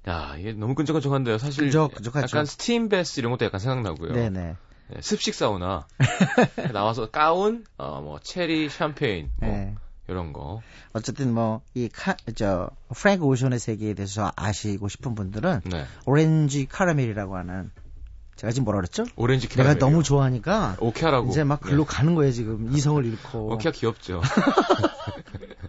야, 0.08 0.34
이게 0.38 0.52
너무 0.52 0.74
끈적끈적한데요. 0.74 1.38
사실 1.38 1.64
끈적, 1.64 1.94
끈적하죠. 1.94 2.24
약간 2.36 2.44
스팀 2.46 2.88
베스 2.90 3.20
이런 3.20 3.32
것도 3.32 3.44
약간 3.46 3.58
생각나고요. 3.60 4.12
네네. 4.12 4.56
네, 4.88 5.00
습식 5.00 5.34
사우나 5.34 5.86
나와서 6.74 7.08
가운, 7.10 7.64
어, 7.78 8.02
뭐 8.02 8.18
체리, 8.20 8.68
샴페인 8.68 9.30
뭐 9.40 9.48
네. 9.48 9.74
이런 10.08 10.34
거. 10.34 10.60
어쨌든 10.92 11.32
뭐이저 11.32 12.68
프랭크 12.94 13.24
오션의 13.24 13.58
세계에 13.58 13.94
대해서 13.94 14.30
아시고 14.36 14.88
싶은 14.88 15.14
분들은 15.14 15.62
네. 15.64 15.86
오렌지 16.04 16.66
카라멜이라고 16.66 17.34
하는 17.36 17.70
제가 18.36 18.50
지금 18.52 18.64
뭐라 18.64 18.80
그랬죠? 18.80 19.04
오렌지 19.16 19.48
내가 19.48 19.62
캐러멜. 19.74 19.78
너무 19.78 20.02
좋아하니까 20.02 20.76
오케아라고. 20.80 21.30
이제 21.30 21.44
막 21.44 21.60
글로 21.62 21.86
가는 21.86 22.14
거예요 22.14 22.30
지금 22.32 22.70
이성을 22.70 23.02
잃고 23.06 23.48
네. 23.48 23.54
오케아 23.54 23.72
귀엽죠. 23.72 24.20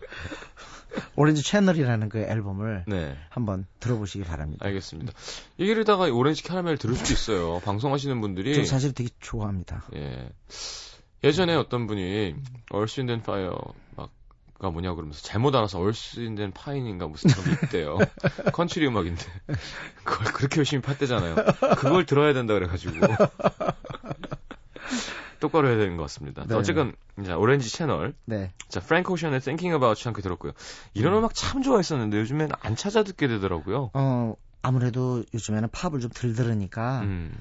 오렌지 1.15 1.43
채널이라는 1.43 2.09
그 2.09 2.19
앨범을 2.19 2.85
네. 2.87 3.17
한번 3.29 3.65
들어보시기 3.79 4.23
바랍니다. 4.23 4.65
알겠습니다. 4.65 5.13
얘기를 5.59 5.83
다가 5.83 6.05
오렌지 6.05 6.43
캐러멜 6.43 6.77
들을 6.77 6.95
수도 6.95 7.13
있어요. 7.13 7.59
방송하시는 7.65 8.19
분들이 8.21 8.53
저 8.55 8.63
사실 8.63 8.93
되게 8.93 9.09
좋아합니다. 9.19 9.85
예. 9.95 10.29
예전에 11.23 11.55
어떤 11.55 11.87
분이 11.87 12.35
Earth, 12.73 13.01
Wind 13.01 13.11
and 13.11 13.23
Fire 13.23 13.55
막가 13.95 14.69
뭐냐 14.69 14.93
그러면서 14.93 15.21
잘못 15.21 15.55
알아서 15.55 15.79
Wind 15.79 16.41
and 16.41 16.53
Fine인가 16.59 17.07
무슨 17.07 17.31
그런 17.31 17.45
게 17.57 17.65
있대요. 17.65 17.97
컨츄리 18.53 18.87
음악인데 18.87 19.23
그걸 20.03 20.33
그렇게 20.33 20.57
열심히 20.57 20.81
팠대잖아요. 20.83 21.77
그걸 21.77 22.05
들어야 22.05 22.33
된다 22.33 22.53
그래가지고 22.53 22.93
똑바로 25.45 25.69
해야 25.69 25.77
되는 25.77 25.97
것 25.97 26.03
같습니다. 26.03 26.45
네. 26.47 26.55
어쨌건 26.55 26.93
이제 27.19 27.33
오렌지 27.33 27.71
채널 27.71 28.13
네. 28.25 28.51
자 28.67 28.79
프랭크 28.79 29.11
오션의 29.11 29.39
Thinking 29.41 29.75
About 29.75 29.99
You 30.01 30.09
함께 30.09 30.21
들었고요. 30.21 30.53
이런 30.93 31.13
음. 31.13 31.25
악 31.25 31.33
참 31.33 31.61
좋아했었는데 31.61 32.17
요즘엔 32.19 32.49
안 32.61 32.75
찾아 32.75 33.03
듣게 33.03 33.27
되더라고요. 33.27 33.91
어 33.93 34.35
아무래도 34.61 35.23
요즘에는 35.33 35.69
팝을 35.71 35.99
좀 35.99 36.09
덜 36.13 36.33
들으니까 36.33 37.01
음. 37.01 37.31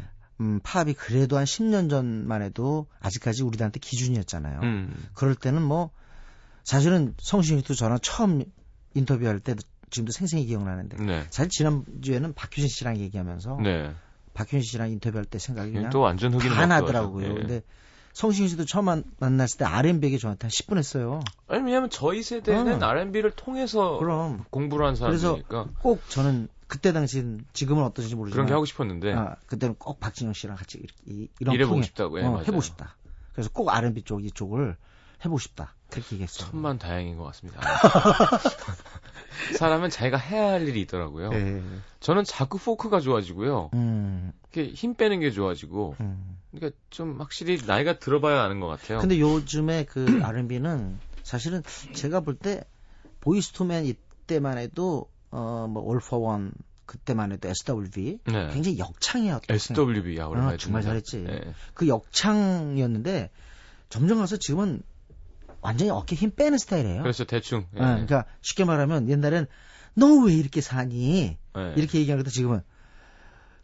음, 0.40 0.60
팝이 0.62 0.94
그래도 0.94 1.36
한 1.36 1.44
10년 1.44 1.88
전만 1.88 2.42
해도 2.42 2.86
아직까지 3.00 3.44
우리들한테 3.44 3.78
기준이었잖아요. 3.80 4.60
음, 4.62 5.08
그럴 5.14 5.34
때는 5.34 5.62
뭐 5.62 5.90
사실은 6.64 7.14
성신이도 7.18 7.74
저랑 7.74 7.98
처음 8.02 8.42
인터뷰할 8.94 9.40
때 9.40 9.54
지금도 9.90 10.12
생생히 10.12 10.46
기억나는데 10.46 10.96
네, 11.02 11.24
사실 11.30 11.50
지난주에는 11.50 12.34
박효신 12.34 12.68
씨랑 12.68 12.98
얘기하면서 12.98 13.58
네. 13.62 13.94
박효신 14.34 14.62
씨랑 14.62 14.90
인터뷰할 14.90 15.24
때 15.24 15.38
생각이 15.38 15.72
그냥 15.72 15.90
또 15.90 16.00
완전 16.00 16.34
흑인 16.34 16.52
나더라고요. 16.68 17.28
예. 17.28 17.34
근데 17.34 17.62
성신 18.14 18.48
씨도 18.48 18.64
처음 18.64 18.86
만- 18.86 19.04
만났을 19.18 19.58
때 19.58 19.64
R&B에게 19.64 20.18
저한테 20.18 20.46
한 20.46 20.50
10분 20.50 20.78
했어요. 20.78 21.20
아니 21.48 21.62
왜냐면 21.64 21.90
저희 21.90 22.22
세대는 22.22 22.82
어. 22.82 22.86
R&B를 22.86 23.32
통해서 23.32 23.98
그럼 23.98 24.44
공부를 24.50 24.86
한 24.86 24.94
그래서 24.94 25.18
사람이니까 25.36 25.66
꼭 25.82 26.00
저는 26.08 26.48
그때 26.68 26.92
당시는 26.92 27.44
지금은 27.52 27.82
어떤지 27.84 28.14
모르지만 28.14 28.32
그런 28.34 28.46
게 28.46 28.52
하고 28.54 28.64
싶었는데 28.64 29.12
아, 29.14 29.36
그때는 29.46 29.74
꼭 29.78 29.98
박진영 30.00 30.32
씨랑 30.32 30.56
같이 30.56 30.78
이렇게 30.78 30.94
이- 31.06 31.28
이런 31.40 31.54
일해보고 31.56 31.74
통해- 31.74 31.86
싶다고 31.86 32.18
예, 32.20 32.24
어, 32.24 32.30
맞아요. 32.30 32.42
해보고 32.44 32.62
싶다. 32.62 32.96
그래서 33.32 33.50
꼭 33.52 33.68
R&B 33.70 34.02
쪽 34.02 34.24
이쪽을 34.24 34.76
해보고 35.24 35.38
싶다. 35.38 35.74
그렇게 35.90 36.14
얘기했어요. 36.14 36.50
천만 36.50 36.78
다행인 36.78 37.16
것 37.18 37.24
같습니다. 37.24 37.60
사람은 39.58 39.90
자기가 39.90 40.16
해야 40.16 40.52
할 40.52 40.68
일이 40.68 40.80
있더라고요. 40.82 41.30
예. 41.34 41.62
저는 42.00 42.24
자꾸 42.24 42.58
포크가 42.58 43.00
좋아지고요. 43.00 43.70
음, 43.74 44.32
이렇게 44.52 44.72
힘 44.72 44.94
빼는 44.94 45.20
게 45.20 45.30
좋아지고 45.30 45.96
음. 46.00 46.38
그러니까 46.54 46.78
좀 46.90 47.20
확실히 47.20 47.58
나이가 47.66 47.98
들어봐야 47.98 48.42
아는 48.42 48.60
것 48.60 48.66
같아요. 48.68 49.00
근데 49.00 49.18
요즘에 49.20 49.84
그 49.84 50.04
R&B는 50.24 50.98
사실은 51.22 51.62
제가 51.94 52.20
볼 52.20 52.36
때 52.38 52.64
보이스투맨 53.20 53.86
이때만 53.86 54.58
해도 54.58 55.08
어뭐 55.30 55.80
올포원 55.82 56.52
그때만 56.86 57.32
해도 57.32 57.48
SWV 57.48 58.18
네. 58.26 58.48
굉장히 58.52 58.78
역창이었던 58.78 59.54
SWB야 59.54 60.26
오랜만에 60.26 60.54
아, 60.54 60.56
정말. 60.58 60.82
잘했지. 60.82 61.18
네. 61.22 61.40
그 61.72 61.88
역창이었는데 61.88 63.30
점점 63.88 64.18
가서 64.18 64.36
지금은 64.36 64.82
완전히 65.62 65.90
어깨 65.90 66.14
힘 66.14 66.30
빼는 66.30 66.58
스타일이에요. 66.58 67.02
그래서 67.02 67.24
대충 67.24 67.66
예. 67.76 67.80
어, 67.80 67.84
그러니까 67.84 68.26
쉽게 68.42 68.64
말하면 68.64 69.08
옛날엔 69.08 69.46
너 69.94 70.06
왜 70.26 70.34
이렇게 70.34 70.60
사니? 70.60 71.38
예. 71.56 71.74
이렇게 71.76 71.98
얘기하는 72.00 72.22
것도 72.22 72.30
지금은 72.30 72.60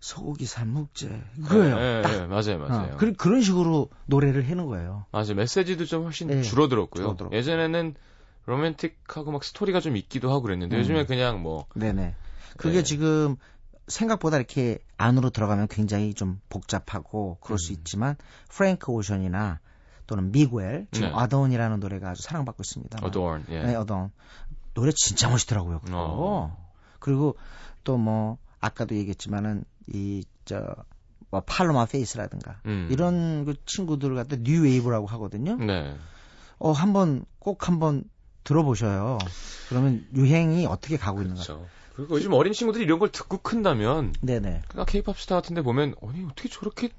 소고기 0.00 0.46
삼묵제 0.46 1.22
그거예요. 1.42 1.76
예, 1.78 1.98
예, 1.98 2.02
딱. 2.02 2.12
예, 2.14 2.26
맞아요, 2.26 2.58
맞아요. 2.58 2.94
어, 2.94 2.96
그, 2.96 3.12
그런 3.12 3.42
식으로 3.42 3.90
노래를 4.06 4.44
해는 4.44 4.66
거예요. 4.66 5.04
맞아요. 5.12 5.34
메시지도 5.34 5.84
좀 5.84 6.04
훨씬 6.04 6.28
네, 6.28 6.42
줄어들었고요. 6.42 7.04
줄어들었고. 7.04 7.36
예전에는 7.36 7.94
로맨틱하고 8.46 9.30
막 9.30 9.44
스토리가 9.44 9.80
좀 9.80 9.96
있기도 9.96 10.30
하고 10.30 10.42
그랬는데 10.42 10.76
음. 10.76 10.80
요즘에 10.80 11.04
그냥 11.04 11.42
뭐 11.42 11.66
네네. 11.74 12.14
그게 12.56 12.78
네. 12.78 12.82
지금 12.82 13.36
생각보다 13.88 14.38
이렇게 14.38 14.78
안으로 14.96 15.30
들어가면 15.30 15.68
굉장히 15.68 16.14
좀 16.14 16.40
복잡하고 16.48 17.36
그럴 17.40 17.58
수 17.58 17.72
음. 17.72 17.76
있지만 17.78 18.16
프랭크 18.48 18.90
오션이나 18.90 19.60
또는 20.06 20.32
미구엘 20.32 20.86
지금 20.92 21.08
네. 21.08 21.14
어던이라는 21.14 21.78
노래가 21.78 22.10
아주 22.10 22.22
사랑받고 22.22 22.62
있습니다. 22.62 22.98
어도언 23.02 23.44
예. 23.50 23.62
네, 23.62 23.74
어던 23.74 24.10
노래 24.74 24.92
진짜 24.92 25.28
멋있더라고요. 25.28 25.80
그거. 25.80 25.96
어. 25.98 26.70
그리고 26.98 27.36
또 27.84 27.96
뭐 27.98 28.38
아까도 28.60 28.94
얘기했지만은 28.94 29.64
이저 29.88 30.74
뭐 31.30 31.40
팔로마 31.40 31.86
페이스라든가 31.86 32.60
음. 32.66 32.88
이런 32.90 33.44
그 33.44 33.54
친구들 33.64 34.14
갖다 34.14 34.36
뉴 34.36 34.62
웨이브라고 34.62 35.06
하거든요. 35.06 35.56
네. 35.56 35.96
어 36.58 36.72
한번 36.72 37.24
꼭 37.38 37.68
한번 37.68 38.04
들어보셔요. 38.44 39.18
그러면 39.68 40.04
유행이 40.14 40.66
어떻게 40.66 40.96
가고 40.96 41.22
있는가. 41.22 41.42
그렇죠. 41.42 41.68
그리고 41.94 42.16
요즘 42.16 42.32
어린 42.32 42.52
친구들이 42.52 42.84
이런 42.84 42.98
걸 42.98 43.10
듣고 43.12 43.38
큰다면 43.38 44.14
네네. 44.20 44.62
그러니까 44.68 44.84
케이팝 44.84 45.18
스타 45.18 45.36
같은데 45.36 45.62
보면 45.62 45.94
아니 46.02 46.24
어떻게 46.24 46.48
저렇게 46.48 46.90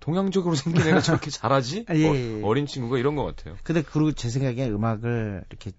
동양적으로 0.00 0.54
생긴 0.54 0.86
애가 0.86 1.00
저렇게 1.00 1.30
잘하지? 1.30 1.86
아, 1.88 1.94
예, 1.94 2.00
예, 2.00 2.38
예. 2.38 2.42
어, 2.44 2.52
린 2.54 2.66
친구가 2.66 2.98
이런 2.98 3.16
것 3.16 3.24
같아요. 3.24 3.56
근데 3.62 3.82
그리고 3.82 4.12
제 4.12 4.28
생각에 4.28 4.68
음악을 4.68 5.44
이렇게 5.48 5.72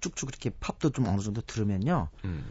쭉쭉 0.00 0.30
이렇게 0.30 0.50
팝도 0.58 0.90
좀 0.90 1.06
어느 1.06 1.20
정도 1.20 1.42
들으면요. 1.42 2.08
음. 2.24 2.44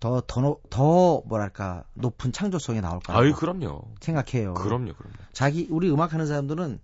더, 0.00 0.22
더, 0.26 0.40
노- 0.40 0.60
더, 0.70 1.22
뭐랄까, 1.26 1.84
높은 1.94 2.32
창조성이 2.32 2.80
나올 2.80 3.00
거라고 3.00 3.22
아유 3.22 3.34
그럼요. 3.34 3.82
생각해요. 4.00 4.54
그럼요, 4.54 4.94
그럼요. 4.94 5.14
자기, 5.32 5.66
우리 5.70 5.90
음악하는 5.90 6.26
사람들은, 6.26 6.80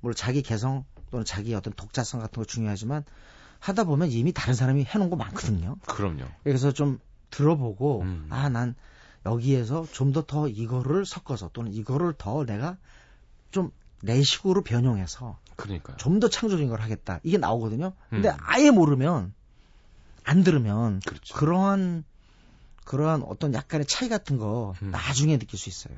물론 0.00 0.14
자기 0.14 0.42
개성 0.42 0.84
또는 1.10 1.24
자기 1.24 1.54
어떤 1.54 1.72
독자성 1.74 2.20
같은 2.20 2.40
거 2.40 2.44
중요하지만, 2.46 3.04
하다 3.58 3.84
보면 3.84 4.10
이미 4.10 4.32
다른 4.32 4.54
사람이 4.54 4.84
해놓은 4.84 5.10
거 5.10 5.16
많거든요. 5.16 5.76
그럼요. 5.86 6.24
그래서 6.44 6.72
좀 6.72 6.98
들어보고, 7.30 8.02
음. 8.02 8.26
아, 8.30 8.48
난 8.48 8.74
여기에서 9.26 9.84
좀 9.92 10.12
더더 10.12 10.48
이거를 10.48 11.04
섞어서 11.04 11.50
또는 11.52 11.72
이거를 11.74 12.14
더 12.16 12.44
내가 12.44 12.76
좀 13.50 13.70
내 14.02 14.22
식으로 14.22 14.62
변형해서 14.62 15.38
그러니까요. 15.56 15.96
좀더 15.98 16.28
창조적인 16.30 16.68
걸 16.70 16.80
하겠다. 16.80 17.20
이게 17.22 17.36
나오거든요. 17.36 17.92
근데 18.08 18.30
음. 18.30 18.36
아예 18.40 18.70
모르면, 18.70 19.34
안 20.24 20.42
들으면, 20.42 21.00
그렇죠. 21.06 21.34
그러한 21.34 22.04
그러한 22.90 23.22
어떤 23.22 23.54
약간의 23.54 23.86
차이 23.86 24.08
같은 24.08 24.36
거 24.36 24.74
음. 24.82 24.90
나중에 24.90 25.38
느낄 25.38 25.60
수 25.60 25.68
있어요. 25.68 25.94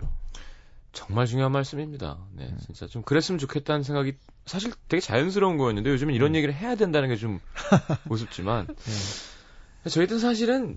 정말 0.92 1.25
중요한 1.25 1.50
말씀입니다. 1.50 2.18
네, 2.32 2.44
음. 2.44 2.58
진짜 2.66 2.87
좀 2.87 3.00
그랬으면 3.02 3.38
좋겠다는 3.38 3.82
생각이 3.82 4.12
사실 4.44 4.75
되게 4.88 5.00
자연스러운 5.00 5.56
거였는데 5.56 5.88
요즘은 5.88 6.12
음. 6.12 6.14
이런 6.14 6.34
얘기를 6.34 6.52
해야 6.52 6.75
된다는 6.75 7.08
게 7.08 7.16
좀 7.16 7.40
우습지만 8.11 8.66
네. 8.66 9.88
저희들 9.88 10.18
사실은 10.20 10.76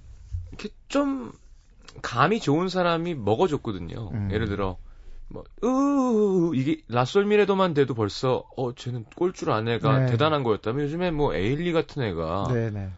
이렇게 0.52 0.70
좀 0.88 1.34
감이 2.02 2.40
좋은 2.40 2.70
사람이 2.70 3.16
먹어줬거든요. 3.16 4.10
음. 4.14 4.30
예를 4.32 4.48
들어 4.48 4.78
뭐 5.28 5.44
으 5.66 6.56
이게 6.56 6.78
라솔미레도만 6.88 7.74
돼도 7.74 7.94
벌써 7.94 8.48
어 8.56 8.74
쟤는 8.74 9.04
꼴줄 9.18 9.52
아는 9.52 9.74
애가 9.74 10.00
네. 10.00 10.12
대단한 10.12 10.44
거였다면 10.44 10.86
요즘에 10.86 11.12
뭐 11.12 11.36
에일리 11.36 11.74
같은 11.74 12.04
애가 12.04 12.46
네네. 12.54 12.90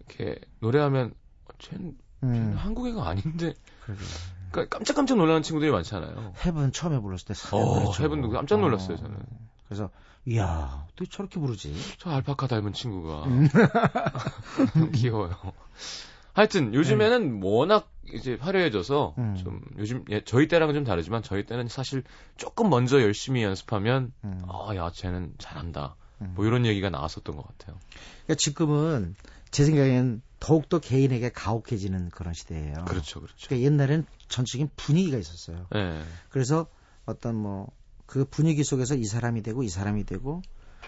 이렇게 0.00 0.38
노래하면 0.60 1.14
어, 1.46 1.48
쟤는 1.58 1.96
음, 2.24 2.54
한국 2.56 2.86
애가 2.88 3.06
아닌데 3.06 3.54
그러게. 3.84 4.02
그러니까 4.50 4.78
깜짝깜짝 4.78 5.18
놀라는 5.18 5.42
친구들이 5.42 5.70
많잖아요. 5.70 6.34
헤븐 6.44 6.72
처음에 6.72 7.00
불렀을 7.00 7.26
때 7.26 7.34
어. 7.52 7.92
헤븐도 7.98 8.30
깜짝 8.30 8.60
놀랐어요, 8.60 8.96
저는. 8.96 9.16
그래서 9.66 9.90
이야, 10.26 10.86
어떻게 10.88 11.10
저렇게 11.10 11.38
부르지? 11.38 11.74
저 11.98 12.10
알파카 12.10 12.46
닮은 12.46 12.72
친구가 12.72 13.24
음. 13.24 13.48
귀여워요. 14.94 15.34
하여튼 16.32 16.74
요즘에는 16.74 17.40
워낙 17.42 17.88
이제 18.12 18.36
화려해져서 18.40 19.14
네. 19.16 19.22
음. 19.22 19.36
좀 19.36 19.60
요즘 19.78 20.04
예, 20.10 20.22
저희 20.24 20.48
때랑은 20.48 20.74
좀 20.74 20.84
다르지만 20.84 21.22
저희 21.22 21.46
때는 21.46 21.68
사실 21.68 22.02
조금 22.36 22.70
먼저 22.70 23.00
열심히 23.00 23.42
연습하면 23.42 24.12
음. 24.24 24.42
아야 24.48 24.90
쟤는 24.90 25.32
잘한다 25.38 25.94
음. 26.20 26.32
뭐 26.34 26.44
이런 26.44 26.66
얘기가 26.66 26.90
나왔었던 26.90 27.36
것 27.36 27.46
같아요. 27.46 27.78
그러니까 28.24 28.34
지금은 28.36 29.14
제 29.50 29.64
생각에는 29.64 30.22
더욱더 30.44 30.78
개인에게 30.78 31.30
가혹해지는 31.30 32.10
그런 32.10 32.34
시대예요. 32.34 32.84
그렇죠, 32.86 33.20
그렇죠. 33.20 33.46
그러니까 33.48 33.66
옛날에는 33.66 34.06
전적인 34.28 34.70
분위기가 34.76 35.16
있었어요. 35.16 35.66
예, 35.74 36.02
그래서 36.30 36.66
어떤 37.06 37.34
뭐 37.36 37.68
그 38.06 38.24
분위기 38.24 38.64
속에서 38.64 38.94
이 38.94 39.04
사람이 39.04 39.42
되고 39.42 39.62
이 39.62 39.68
사람이 39.68 40.04
되고 40.04 40.42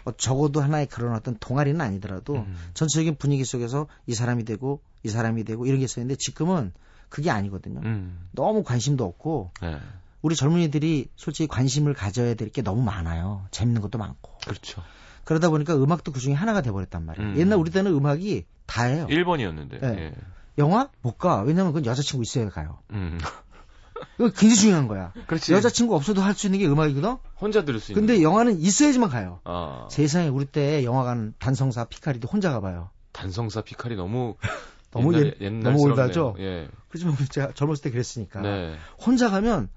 어, 0.05 0.13
적어도 0.13 0.61
하나의 0.61 0.87
그런 0.87 1.15
어떤 1.15 1.37
동아리는 1.39 1.81
아니더라도 1.81 2.35
음. 2.37 2.57
전체적인 2.75 3.17
분위기 3.17 3.45
속에서 3.45 3.87
이 4.07 4.15
사람이 4.15 4.45
되고 4.45 4.81
이 5.03 5.09
사람이 5.09 5.45
되고 5.45 5.67
이런 5.67 5.79
게 5.79 5.85
있었는데 5.85 6.17
지금은 6.17 6.73
그게 7.09 7.31
아니거든요. 7.31 7.81
음, 7.81 8.29
너무 8.33 8.63
관심도 8.63 9.05
없고 9.05 9.53
예, 9.65 9.81
우리 10.23 10.37
젊은이들이 10.37 11.09
솔직히 11.17 11.47
관심을 11.47 11.95
가져야 11.95 12.35
될 12.35 12.51
게 12.51 12.63
너무 12.63 12.83
많아요. 12.83 13.47
재밌는 13.51 13.81
것도 13.81 13.99
많고. 13.99 14.39
그렇죠. 14.45 14.83
그러다 15.27 15.51
보니까 15.51 15.75
음악도 15.77 16.13
그 16.13 16.21
중에 16.21 16.33
하나가 16.33 16.63
돼버렸단 16.63 17.05
말이에요. 17.05 17.31
음. 17.33 17.37
옛날 17.37 17.59
우리 17.59 17.71
때는 17.71 17.93
음악이 17.93 18.47
다예요. 18.65 19.07
1번이었는데. 19.09 19.81
네. 19.81 19.87
예. 19.99 20.13
영화 20.57 20.89
못 21.03 21.19
가. 21.19 21.43
왜냐면 21.43 21.73
그건 21.73 21.85
여자친구 21.85 22.23
있어야 22.23 22.49
가요. 22.49 22.79
음. 22.93 23.19
이거 24.19 24.29
굉장히 24.31 24.55
중요한 24.55 24.89
거야. 24.89 25.13
그렇지. 25.27 25.53
여자친구 25.53 25.95
없어도 25.97 26.23
할 26.23 26.35
수 26.35 26.47
있는 26.47 26.61
게 26.61 26.67
음악이거든. 26.69 27.17
혼자 27.41 27.65
들을 27.65 27.81
수 27.81 27.93
있는. 27.93 28.07
근데 28.07 28.23
영화는 28.23 28.59
있어야지만 28.61 29.11
가요. 29.11 29.41
아, 29.45 29.89
세상에 29.91 30.29
우리 30.29 30.45
때 30.47 30.85
영화관 30.85 31.35
단성사 31.39 31.87
피카리도 31.87 32.29
혼자 32.29 32.53
가봐요. 32.53 32.91
단성사 33.13 33.63
피칼이 33.63 33.97
너무 33.97 34.37
너무 34.93 35.13
옛날, 35.13 35.27
옛- 35.27 35.35
옛날 35.41 35.73
너무 35.73 35.83
올드하죠? 35.83 36.37
예. 36.39 36.69
그렇지만 36.89 37.17
제가 37.31 37.53
젊었을 37.53 37.83
때 37.83 37.91
그랬으니까. 37.91 38.41
네. 38.43 38.77
혼자 39.05 39.29
가면 39.31 39.69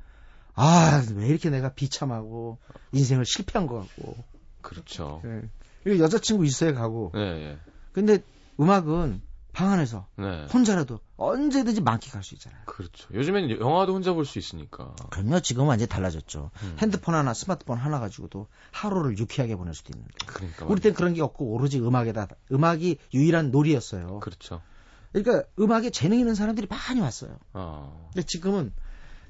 아 0.55 1.01
왜 1.15 1.27
이렇게 1.27 1.49
내가 1.49 1.73
비참하고 1.73 2.59
인생을 2.91 3.25
실패한 3.25 3.65
것 3.67 3.75
같고. 3.79 4.15
그렇죠. 4.69 5.21
예. 5.25 5.41
이거 5.86 6.03
여자친구 6.03 6.45
있어야 6.45 6.73
가고. 6.73 7.12
네, 7.15 7.21
예. 7.21 7.58
근데 7.91 8.19
음악은 8.60 9.21
방 9.51 9.71
안에서 9.71 10.08
네. 10.15 10.45
혼자라도 10.53 10.99
언제든지 11.17 11.82
만끽할 11.82 12.23
수 12.23 12.36
있잖아요. 12.36 12.62
그렇죠. 12.65 13.12
요즘엔 13.13 13.49
영화도 13.60 13.93
혼자 13.93 14.13
볼 14.13 14.23
수 14.25 14.38
있으니까. 14.38 14.95
그럼요. 15.10 15.39
지금은 15.39 15.67
완전히 15.69 15.89
달라졌죠. 15.89 16.51
음. 16.62 16.75
핸드폰 16.79 17.15
하나, 17.15 17.34
스마트폰 17.34 17.77
하나 17.79 17.99
가지고도 17.99 18.47
하루를 18.71 19.17
유쾌하게 19.17 19.55
보낼 19.55 19.73
수도 19.73 19.91
있는데. 19.95 20.13
그러니까. 20.27 20.65
우리 20.67 20.79
땐 20.82 20.93
그런 20.93 21.13
게 21.15 21.21
없고 21.21 21.45
오로지 21.51 21.79
음악에다 21.79 22.27
음악이 22.51 22.99
유일한 23.13 23.49
놀이였어요. 23.49 24.19
그렇죠. 24.19 24.62
그러니까 25.12 25.47
음악에 25.60 25.89
재능 25.89 26.19
있는 26.19 26.36
사람들이 26.36 26.67
많이 26.67 27.01
왔어요. 27.01 27.39
아, 27.53 27.91
근데 28.13 28.23
지금은 28.25 28.71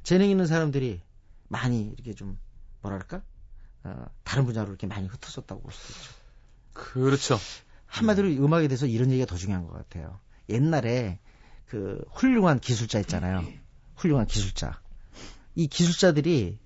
재능 0.04 0.30
있는 0.30 0.46
사람들이 0.48 1.02
많이 1.48 1.94
이렇게 1.98 2.14
좀 2.14 2.38
뭐랄까 2.82 3.22
어, 3.84 4.06
다른 4.24 4.46
분야로 4.46 4.70
이렇게 4.70 4.88
많이 4.88 5.08
흩어졌다고 5.08 5.62
볼 5.62 5.72
수도 5.72 5.94
있죠. 5.94 6.12
그렇죠. 6.74 7.40
한마디로 7.88 8.28
음악에 8.44 8.68
대해서 8.68 8.86
이런 8.86 9.10
얘기가 9.12 9.26
더 9.26 9.36
중요한 9.36 9.66
것 9.66 9.74
같아요. 9.74 10.20
옛날에 10.50 11.20
그 11.66 12.04
훌륭한 12.12 12.60
기술자 12.60 13.00
있잖아요. 13.00 13.44
훌륭한 13.96 14.28
기술자. 14.28 14.80
이 15.56 15.68
기술자들이 15.68 16.58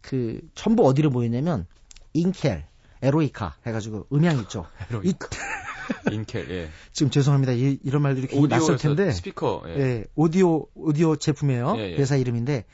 그 0.00 0.40
전부 0.54 0.86
어디로 0.86 1.10
모였냐면 1.10 1.66
인켈, 2.14 2.66
에로이카 3.02 3.56
해가지고 3.66 4.06
음향 4.12 4.38
있죠. 4.40 4.66
이- 5.04 5.14
인켈, 6.12 6.50
예. 6.50 6.70
지금 6.92 7.10
죄송합니다. 7.10 7.52
이, 7.52 7.78
런 7.84 8.02
말들이 8.02 8.26
굉장히 8.26 8.48
낯설 8.48 8.76
텐데. 8.76 9.10
스피커, 9.12 9.64
예. 9.68 9.70
예, 9.78 10.04
오디오 10.14 10.66
오디오 10.74 11.16
제품이에요. 11.16 11.74
예, 11.78 11.92
예. 11.92 11.96
회사 11.96 12.16
이름인데 12.16 12.64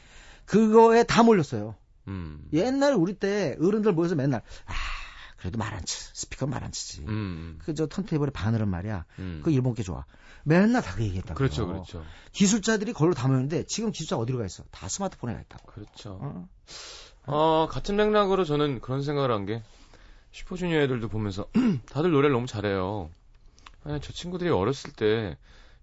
그거에 0.47 1.05
다 1.05 1.23
몰렸어요. 1.23 1.75
음. 2.09 2.49
옛날 2.53 2.95
우리 2.95 3.15
때 3.15 3.57
어른들 3.61 3.93
모여서 3.93 4.15
맨날 4.15 4.43
아 4.67 4.73
그래도 5.37 5.59
말 5.59 5.75
안 5.75 5.85
치. 5.85 5.99
스피커 6.15 6.47
말 6.47 6.65
안 6.65 6.73
치지. 6.73 7.03
음. 7.07 7.59
그저 7.65 7.87
턴테이블의 7.87 8.33
바늘은 8.33 8.69
말이야. 8.69 9.05
음. 9.19 9.41
그 9.45 9.51
일본 9.51 9.75
게 9.75 9.83
좋아. 9.83 10.05
맨날 10.45 10.83
다 10.83 10.95
그 10.95 11.03
얘기했다고. 11.05 11.37
그렇죠, 11.37 11.67
그렇죠. 11.67 12.05
기술자들이 12.33 12.93
걸로 12.93 13.15
다 13.15 13.29
모였는데 13.29 13.65
지금 13.65 13.91
기술자 13.91 14.17
어디로 14.17 14.39
가 14.39 14.47
있어? 14.47 14.65
다 14.71 14.89
스마트폰에 14.89 15.35
가 15.35 15.41
있다고. 15.41 15.67
그렇죠. 15.73 16.19
어? 16.21 16.49
어, 17.27 17.69
같은 17.71 17.97
맥락으로 17.97 18.45
저는 18.45 18.81
그런 18.81 19.03
생각을 19.03 19.31
한 19.31 19.47
게, 19.47 19.63
슈퍼주니어 20.33 20.81
애들도 20.81 21.09
보면서, 21.09 21.47
다들 21.91 22.11
노래를 22.11 22.35
너무 22.35 22.47
잘해요. 22.47 23.11
아니, 23.85 23.99
저 24.03 24.13
친구들이 24.13 24.51
어렸을 24.51 24.93
때, 24.93 25.39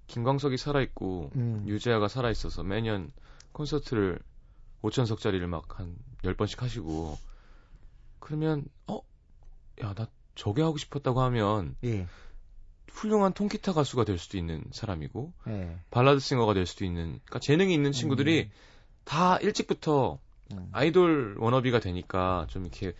김광석이 0.06 0.58
살아있고, 0.58 1.32
음. 1.36 1.64
유재하가 1.68 2.08
살아있어서 2.08 2.62
매년 2.64 3.12
콘서트를 3.54 4.20
5천석짜리를 4.84 5.44
막 5.48 5.80
한 5.80 5.96
10번씩 6.24 6.60
하시고, 6.60 7.18
그러면, 8.20 8.66
어? 8.88 9.02
야, 9.84 9.94
나 9.94 10.08
저게 10.36 10.62
하고 10.62 10.78
싶었다고 10.78 11.22
하면, 11.22 11.76
예. 11.84 12.08
훌륭한 12.90 13.34
통기타 13.34 13.74
가수가 13.74 14.04
될 14.04 14.18
수도 14.18 14.38
있는 14.38 14.64
사람이고, 14.72 15.34
예. 15.48 15.78
발라드 15.92 16.20
싱어가 16.20 16.54
될 16.54 16.66
수도 16.66 16.86
있는, 16.86 17.20
그러니까 17.26 17.40
재능이 17.40 17.74
있는 17.74 17.92
친구들이 17.92 18.50
다 19.04 19.38
일찍부터 19.38 20.20
음. 20.54 20.70
아이돌 20.72 21.38
워너비가 21.40 21.80
되니까 21.80 22.46
좀 22.50 22.64
이렇게 22.64 22.94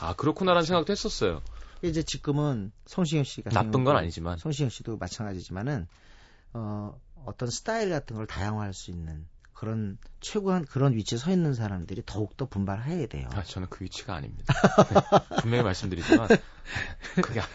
아 0.00 0.14
그렇구나라는 0.14 0.66
생각도 0.66 0.92
했었어요. 0.92 1.42
이제 1.82 2.02
지금은 2.02 2.72
성시경 2.86 3.24
씨가 3.24 3.50
나쁜 3.50 3.84
건 3.84 3.96
아니지만 3.96 4.36
성시경 4.38 4.68
씨도 4.68 4.96
마찬가지지만은 4.98 5.86
어 6.52 6.98
어떤 7.24 7.50
스타일 7.50 7.90
같은 7.90 8.16
걸 8.16 8.26
다양화할 8.26 8.74
수 8.74 8.90
있는 8.90 9.26
그런 9.58 9.98
최고한 10.20 10.64
그런 10.64 10.94
위치에 10.94 11.18
서 11.18 11.32
있는 11.32 11.52
사람들이 11.52 12.02
더욱더 12.06 12.46
분발해야 12.46 13.08
돼요. 13.08 13.28
아, 13.32 13.42
저는 13.42 13.66
그 13.70 13.82
위치가 13.84 14.14
아닙니다. 14.14 14.54
네, 14.92 15.40
분명히 15.40 15.64
말씀드리지만 15.64 16.28
그게 17.20 17.40
아- 17.40 17.46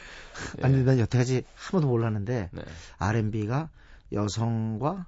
예. 0.59 0.63
아니 0.65 0.83
난 0.83 0.99
여태까지 0.99 1.43
한 1.55 1.71
번도 1.71 1.87
몰랐는데 1.87 2.49
네. 2.51 2.61
R&B가 2.97 3.69
여성과 4.11 5.05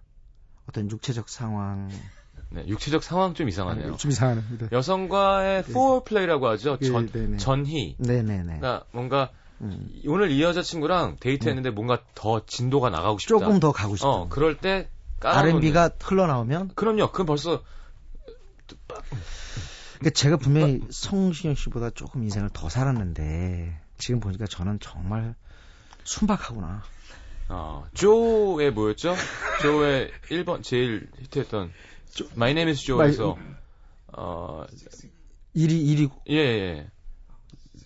어떤 0.69 0.89
육체적 0.89 1.27
상황 1.27 1.89
네, 2.49 2.65
육체적 2.65 3.03
상황 3.03 3.33
좀 3.33 3.49
이상하네요. 3.49 3.97
좀 3.97 4.11
이상하네. 4.11 4.41
네. 4.57 4.67
여성과의 4.71 5.63
네. 5.63 5.69
foreplay라고 5.69 6.47
하죠. 6.47 6.77
예, 6.81 6.85
전, 6.85 7.07
네네. 7.11 7.37
전희. 7.37 7.97
네네네. 7.99 8.59
그러니까 8.59 8.85
뭔가 8.93 9.31
음. 9.59 9.89
오늘 10.07 10.31
이 10.31 10.41
여자친구랑 10.41 11.17
데이트했는데 11.19 11.71
뭔가 11.71 12.01
더 12.13 12.45
진도가 12.45 12.89
나가고 12.89 13.17
싶다. 13.19 13.37
조금 13.37 13.59
더 13.59 13.73
가고 13.73 13.97
싶다. 13.97 14.07
어, 14.07 14.29
그럴 14.29 14.57
때 14.57 14.89
R&B가 15.21 15.91
흘러나오면 16.01 16.71
그럼요. 16.75 17.11
그건 17.11 17.25
벌써 17.25 17.63
그러니까 19.95 20.09
제가 20.13 20.37
분명히 20.37 20.81
성시경 20.89 21.55
씨보다 21.55 21.89
조금 21.89 22.23
인생을 22.23 22.49
더 22.53 22.69
살았는데 22.69 23.79
지금 23.97 24.19
보니까 24.19 24.45
저는 24.45 24.79
정말 24.79 25.35
순박하구나. 26.03 26.83
어, 27.47 27.85
조의 27.93 28.71
뭐였죠? 28.71 29.15
조의 29.61 30.11
1번 30.29 30.63
제일 30.63 31.09
히트했던 31.19 31.71
My 32.35 32.51
Name 32.51 32.71
is 32.71 32.83
Joe에서 32.83 33.37
어, 34.07 34.65
일이 35.53 35.81
일이 35.81 36.09
예, 36.29 36.35
예. 36.35 36.87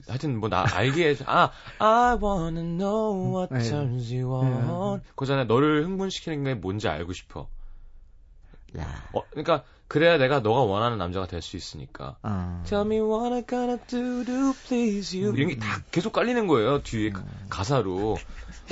하여튼 0.10 0.40
뭐 0.40 0.50
나 0.50 0.66
알게 0.74 1.10
해줘. 1.10 1.24
아, 1.28 1.52
I 1.80 2.18
wanna 2.22 2.62
know 2.64 3.36
what 3.38 3.54
네. 3.54 3.62
turns 3.70 4.14
you 4.14 4.30
on. 4.34 5.02
그잖아 5.16 5.44
너를 5.46 5.86
흥분시키는 5.86 6.44
게 6.44 6.54
뭔지 6.56 6.88
알고 6.88 7.14
싶어. 7.14 7.48
야. 8.78 8.86
어, 9.14 9.22
그러니까 9.32 9.64
그래야 9.88 10.18
내가 10.20 10.42
너가 10.42 10.62
원하는 10.62 11.00
남자가 11.00 11.26
될 11.26 11.42
수 11.42 11.58
있으니까. 11.58 12.18
어. 12.22 12.64
Tell 12.68 12.86
me 12.86 13.00
what 13.02 13.34
I 13.34 13.42
gotta 13.48 13.78
do 13.88 14.24
to 14.24 14.54
please 14.68 15.20
you. 15.20 15.36
이런 15.36 15.50
게 15.50 15.58
다 15.58 15.82
계속 15.92 16.14
깔리는 16.14 16.46
거예요. 16.46 16.84
뒤에 16.84 17.10
가- 17.10 17.24
가사로. 17.50 18.18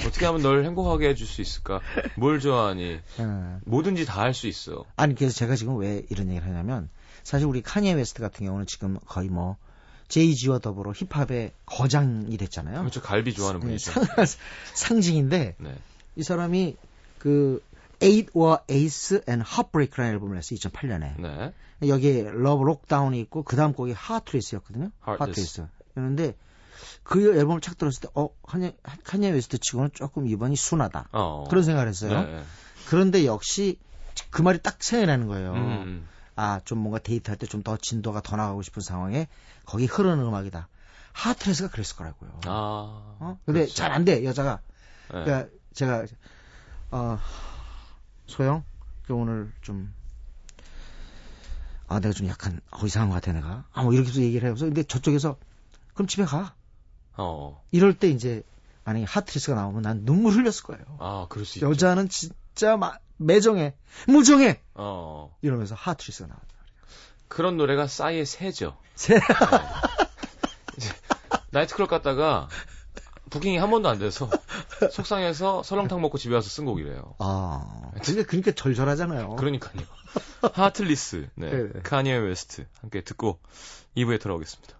어떻게 0.05 0.27
하면 0.27 0.43
널 0.43 0.63
행복하게 0.63 1.09
해줄 1.09 1.25
수 1.25 1.41
있을까? 1.41 1.81
뭘 2.17 2.39
좋아하니? 2.39 2.99
어. 3.17 3.59
뭐든지 3.65 4.05
다 4.05 4.21
할 4.21 4.33
수 4.35 4.45
있어. 4.47 4.85
아니 4.95 5.15
그래서 5.15 5.33
제가 5.35 5.55
지금 5.55 5.77
왜 5.77 6.03
이런 6.11 6.29
얘기를 6.29 6.47
하냐면 6.47 6.89
사실 7.23 7.47
우리 7.47 7.63
카니에 7.63 7.93
웨스트 7.93 8.21
같은 8.21 8.45
경우는 8.45 8.67
지금 8.67 8.99
거의 9.07 9.29
뭐 9.29 9.57
제이지와 10.07 10.59
더불어 10.59 10.93
힙합의 10.93 11.51
거장이 11.65 12.35
됐잖아요. 12.37 12.79
그렇죠. 12.79 13.01
갈비 13.01 13.33
좋아하는 13.33 13.59
네, 13.59 13.65
분이죠. 13.67 13.91
상, 13.91 14.05
상징인데 14.73 15.55
네. 15.57 15.75
이 16.15 16.23
사람이 16.23 16.77
그 17.19 17.61
Eight 18.01 18.31
or 18.33 18.59
Ace 18.69 19.19
and 19.27 19.43
Heartbreak라는 19.47 20.13
앨범을 20.13 20.35
냈어요. 20.35 20.57
2008년에. 20.57 21.19
네. 21.19 21.53
여기에 21.87 22.31
Love 22.33 22.63
Lockdown이 22.63 23.19
있고 23.21 23.43
그 23.43 23.55
다음 23.55 23.73
곡이. 23.73 23.91
Heartless. 23.91 24.55
Heartless. 25.03 25.67
그런데 25.93 26.35
그 27.03 27.37
앨범을 27.37 27.61
착 27.61 27.77
들었을 27.77 28.01
때 28.01 28.07
어, 28.13 28.29
카니, 28.43 28.71
카니에 29.03 29.31
웨스트 29.31 29.57
치고는 29.59 29.91
조금 29.93 30.27
이번이 30.27 30.55
순하다. 30.55 31.09
어. 31.11 31.45
그런 31.49 31.63
생각을 31.63 31.87
했어요. 31.87 32.23
네. 32.23 32.43
그런데 32.87 33.25
역시 33.25 33.77
그 34.29 34.41
말이 34.41 34.59
딱 34.61 34.81
생각나는 34.81 35.27
거예요. 35.27 35.53
음. 35.53 36.07
아, 36.37 36.61
좀 36.65 36.77
뭔가 36.79 36.99
데이트할 36.99 37.37
때 37.37 37.47
좀 37.47 37.63
더 37.63 37.75
진도가 37.77 38.21
더 38.21 38.35
나가고 38.37 38.61
싶은 38.61 38.81
상황에 38.81 39.27
거기 39.65 39.85
흐르는 39.85 40.23
음악이다. 40.25 40.67
하트레스가 41.13 41.69
그랬을 41.69 41.95
거라고요. 41.97 42.39
아. 42.45 43.17
어? 43.19 43.39
근데. 43.45 43.65
잘 43.65 43.91
안 43.91 44.05
돼, 44.05 44.23
여자가. 44.23 44.61
네. 45.13 45.23
그러니까 45.23 45.49
제가 45.73 46.05
어 46.91 47.19
소영 48.27 48.63
그 49.05 49.13
오늘 49.13 49.51
좀 49.61 49.93
아, 51.87 51.99
내가 51.99 52.13
좀 52.13 52.27
약간 52.27 52.59
어 52.71 52.85
이상한 52.85 53.09
것 53.09 53.15
같아 53.15 53.31
내가. 53.33 53.65
아, 53.73 53.83
뭐 53.83 53.93
이렇게 53.93 54.09
해서 54.09 54.21
얘기를. 54.21 54.49
그래서 54.49 54.65
근데 54.65 54.83
저쪽에서 54.83 55.37
그럼 55.93 56.07
집에 56.07 56.23
가. 56.25 56.53
어. 57.15 57.63
이럴 57.71 57.97
때 57.97 58.09
이제 58.09 58.43
만약에 58.83 59.05
Heartless가 59.05 59.55
나오면 59.55 59.81
난 59.81 60.05
눈물 60.05 60.33
흘렸을 60.33 60.63
거예요. 60.63 60.83
아, 60.99 61.25
그럴 61.29 61.45
수 61.45 61.57
있죠. 61.57 61.69
여자는 61.69 62.09
진짜 62.09 62.77
마, 62.77 62.97
매정해, 63.17 63.75
무정해 64.07 64.61
어. 64.75 65.35
이러면서 65.41 65.75
Heartless가 65.75 66.27
나와. 66.27 66.39
그런 67.27 67.57
노래가 67.57 67.87
싸이의 67.87 68.25
새죠. 68.25 68.77
새- 68.95 69.15
네. 69.15 69.21
이제 70.77 70.89
나이트클럽 71.51 71.89
갔다가 71.89 72.47
부킹이 73.29 73.57
한 73.57 73.69
번도 73.69 73.89
안 73.89 73.99
돼서 73.99 74.29
속상해서 74.91 75.63
설렁탕 75.63 75.99
먹고 76.01 76.17
집에 76.17 76.35
와서 76.35 76.47
쓴 76.49 76.63
곡이래요. 76.65 77.15
아, 77.19 77.91
그게 78.03 78.23
그러니까 78.23 78.51
절절하잖아요. 78.53 79.35
그러니까요. 79.35 79.85
Heartless, 80.53 81.27
네. 81.35 81.49
네, 81.49 81.63
네. 81.73 81.79
카니에 81.81 82.15
웨스트 82.15 82.65
함께 82.81 83.01
듣고 83.03 83.39
2부에 83.97 84.21
돌아오겠습니다. 84.21 84.77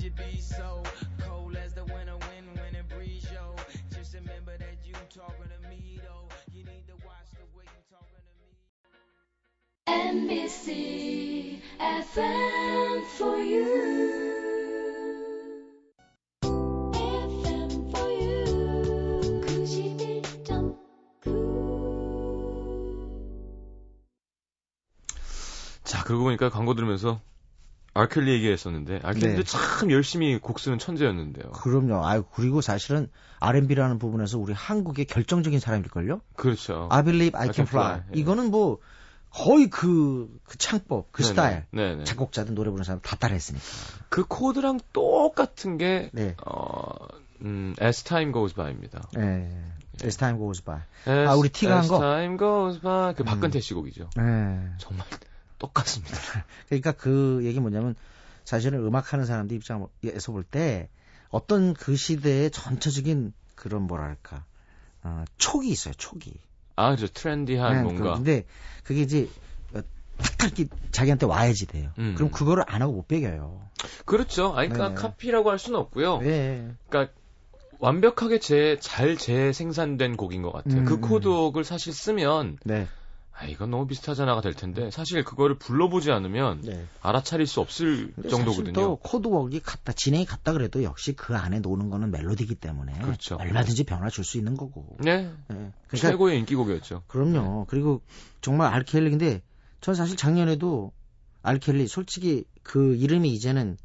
Could 0.00 0.16
you 0.18 0.24
be 0.32 0.40
so 0.40 0.82
cold 1.28 1.54
as 1.62 1.74
the 1.74 1.84
winter 1.84 2.16
wind 2.16 2.46
when 2.54 2.74
it 2.74 2.88
breeze, 2.88 3.26
yo? 3.34 3.54
Just 3.94 4.14
remember 4.14 4.56
that 4.56 4.78
you 4.82 4.94
talking 5.14 5.44
to 5.44 5.68
me, 5.68 6.00
though. 6.02 6.26
You 6.54 6.64
need 6.64 6.86
to 6.86 6.94
watch 7.04 7.28
the 7.34 7.44
way 7.54 7.64
you 7.66 7.82
talking 7.92 8.24
to 8.24 8.32
me. 8.40 8.48
NBC 10.24 11.60
FM 11.78 13.04
for 13.18 13.36
you. 13.36 13.66
FM 16.94 17.90
for 17.92 18.08
you. 18.08 18.44
91.9. 19.44 20.78
자, 25.84 26.02
그러고 26.04 26.24
보니까 26.24 26.48
광고 26.48 26.72
들으면서 26.72 27.20
아켈리 27.92 28.32
얘기했었는데 28.34 29.00
아켈리도 29.02 29.42
네. 29.42 29.44
참 29.44 29.90
열심히 29.90 30.38
곡 30.38 30.60
쓰는 30.60 30.78
천재였는데요. 30.78 31.52
그럼요. 31.52 32.06
아유, 32.06 32.24
그리고 32.32 32.60
사실은 32.60 33.08
R&B라는 33.40 33.98
부분에서 33.98 34.38
우리 34.38 34.52
한국의 34.52 35.06
결정적인 35.06 35.58
사람일걸요? 35.60 36.20
그렇죠. 36.36 36.88
I 36.90 37.02
believe 37.02 37.38
I 37.38 37.48
I 37.48 37.52
can 37.52 37.66
can 37.66 37.68
fly. 37.68 38.02
예. 38.14 38.18
이거는 38.18 38.50
뭐 38.50 38.78
거의 39.30 39.68
그, 39.68 40.28
그 40.44 40.58
창법, 40.58 41.12
그 41.12 41.22
네네. 41.22 41.32
스타일. 41.32 41.64
네네. 41.70 42.04
작곡자든 42.04 42.54
노래 42.54 42.70
부르는 42.70 42.84
사람 42.84 43.00
다 43.00 43.16
따라했으니까. 43.16 43.64
그 44.08 44.24
코드랑 44.26 44.80
똑같은 44.92 45.78
게 45.78 46.10
네. 46.12 46.36
어, 46.46 46.90
음, 47.42 47.74
As 47.80 48.04
Time 48.04 48.32
Goes 48.32 48.54
By입니다. 48.54 49.02
예. 49.18 49.48
As 50.04 50.16
time 50.16 50.38
goes 50.38 50.62
by. 50.62 50.80
As, 51.08 51.28
아, 51.28 51.34
우리 51.34 51.48
티가 51.48 51.72
한 51.72 51.78
As 51.84 51.90
거? 51.90 52.00
Time 52.00 52.38
Goes 52.38 52.80
By 52.80 53.14
그 53.14 53.22
음. 53.22 53.24
박근태 53.24 53.60
씨 53.60 53.74
곡이죠. 53.74 54.10
예. 54.18 54.72
정말 54.78 55.06
똑같습니다. 55.60 56.16
그러니까 56.68 56.90
그 56.92 57.40
얘기 57.44 57.60
뭐냐면 57.60 57.94
사실은 58.44 58.84
음악하는 58.84 59.24
사람들 59.26 59.56
입장에서 59.56 60.32
볼 60.32 60.42
때 60.42 60.88
어떤 61.28 61.74
그 61.74 61.94
시대의 61.94 62.50
전체적인 62.50 63.32
그런 63.54 63.82
뭐랄까 63.82 64.44
어, 65.04 65.24
촉이 65.38 65.68
있어요. 65.68 65.94
촉이. 65.94 66.34
아, 66.74 66.96
저 66.96 67.06
트렌디한 67.06 67.76
네, 67.76 67.82
뭔가. 67.82 68.10
그- 68.10 68.14
근데 68.16 68.44
그게 68.82 69.02
이제 69.02 69.28
어, 69.74 69.80
탁탁 70.18 70.52
자기한테 70.90 71.26
와야지 71.26 71.66
돼요. 71.66 71.92
음. 71.98 72.14
그럼 72.16 72.30
그거를 72.32 72.64
안 72.66 72.82
하고 72.82 72.94
못 72.94 73.06
배겨요. 73.06 73.60
그렇죠. 74.06 74.54
아니, 74.56 74.68
그러니까 74.68 74.88
네. 74.88 74.94
카피라고 74.94 75.50
할 75.50 75.58
수는 75.58 75.78
없고요. 75.78 76.18
네. 76.18 76.68
그러니까 76.88 77.12
완벽하게 77.78 78.40
재, 78.40 78.76
잘 78.80 79.16
재생산된 79.16 80.16
곡인 80.16 80.42
것 80.42 80.52
같아요. 80.52 80.80
음, 80.80 80.84
그 80.84 80.94
음. 80.94 81.00
코드곡을 81.00 81.64
사실 81.64 81.92
쓰면 81.92 82.58
네. 82.64 82.86
아, 83.32 83.46
이건 83.46 83.70
너무 83.70 83.86
비슷하잖아가 83.86 84.40
될 84.42 84.52
텐데 84.54 84.90
사실 84.90 85.24
그거를 85.24 85.58
불러보지 85.58 86.10
않으면 86.12 86.60
네. 86.62 86.86
알아차릴 87.00 87.46
수 87.46 87.60
없을 87.60 88.12
정도거든요. 88.28 88.72
또 88.72 88.96
코드웍이 88.96 89.60
같다 89.60 89.92
진행이 89.92 90.26
같다 90.26 90.52
그래도 90.52 90.82
역시 90.82 91.14
그 91.14 91.34
안에 91.36 91.60
노는 91.60 91.88
거는 91.88 92.10
멜로디이기 92.10 92.56
때문에 92.56 92.92
그렇죠. 93.00 93.36
얼마든지 93.36 93.84
변화 93.84 94.10
줄 94.10 94.24
수 94.24 94.36
있는 94.36 94.56
거고. 94.56 94.96
네. 95.00 95.22
네. 95.48 95.72
그러니까 95.86 95.96
최고의 95.96 96.38
인기곡이었죠. 96.40 97.04
그럼요. 97.06 97.66
그리고 97.68 98.02
정말 98.42 98.72
알켈리 98.74 99.08
근데 99.10 99.42
전 99.80 99.94
사실 99.94 100.16
작년에도 100.16 100.92
알켈리 101.42 101.88
솔직히 101.88 102.44
그 102.62 102.94
이름이 102.96 103.30
이제는 103.32 103.78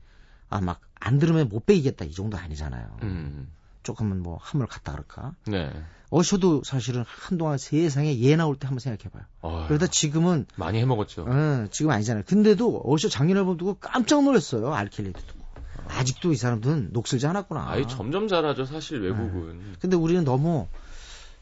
아 0.49 0.60
막 0.60 0.81
안 1.05 1.19
들으면 1.19 1.49
못 1.49 1.65
배기겠다 1.65 2.05
이 2.05 2.12
정도 2.12 2.38
아니잖아요. 2.38 2.97
음. 3.03 3.51
조금은 3.86 4.21
뭐 4.21 4.38
함을 4.41 4.67
갖다 4.67 4.91
그럴까. 4.91 5.34
네. 5.48 5.71
어셔도 6.10 6.63
사실은 6.63 7.04
한동안 7.06 7.58
세상에 7.58 8.19
얘 8.21 8.36
나올 8.36 8.56
때 8.58 8.67
한번 8.67 8.80
생각해봐요. 8.80 9.24
어휴, 9.41 9.67
그러다 9.67 9.88
지금은 9.88 10.45
많이 10.56 10.80
해먹었죠. 10.80 11.26
어, 11.28 11.67
지금 11.71 11.91
아니잖아요. 11.91 12.24
근데도 12.26 12.82
어셔 12.86 13.10
작년 13.10 13.38
앨범 13.38 13.58
두고 13.58 13.76
깜짝 13.76 14.24
놀랐어요. 14.24 14.74
알켈리도 14.74 15.21
두고. 15.26 15.45
아직도 15.88 16.34
이 16.34 16.36
사람들은 16.36 16.89
녹슬지 16.93 17.28
않았구나. 17.28 17.69
아이 17.69 17.88
점점 17.88 18.28
잘하죠. 18.28 18.65
사실 18.65 19.02
외국은 19.02 19.76
근데 19.80 19.95
우리는 19.95 20.24
너무 20.24 20.67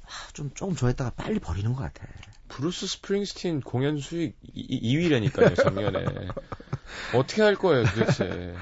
아, 0.04 0.10
좀 0.34 0.52
조금 0.54 0.76
좋아했다가 0.76 1.12
빨리 1.12 1.40
버리는 1.40 1.72
것 1.74 1.82
같아. 1.82 2.06
브루스 2.50 2.88
스프링스틴 2.88 3.62
공연 3.62 3.98
수익 4.00 4.38
2, 4.54 4.98
위라니까요 4.98 5.56
작년에 5.56 6.06
어떻게 7.16 7.42
할 7.42 7.56
거예요 7.56 7.86
도대체. 7.86 8.54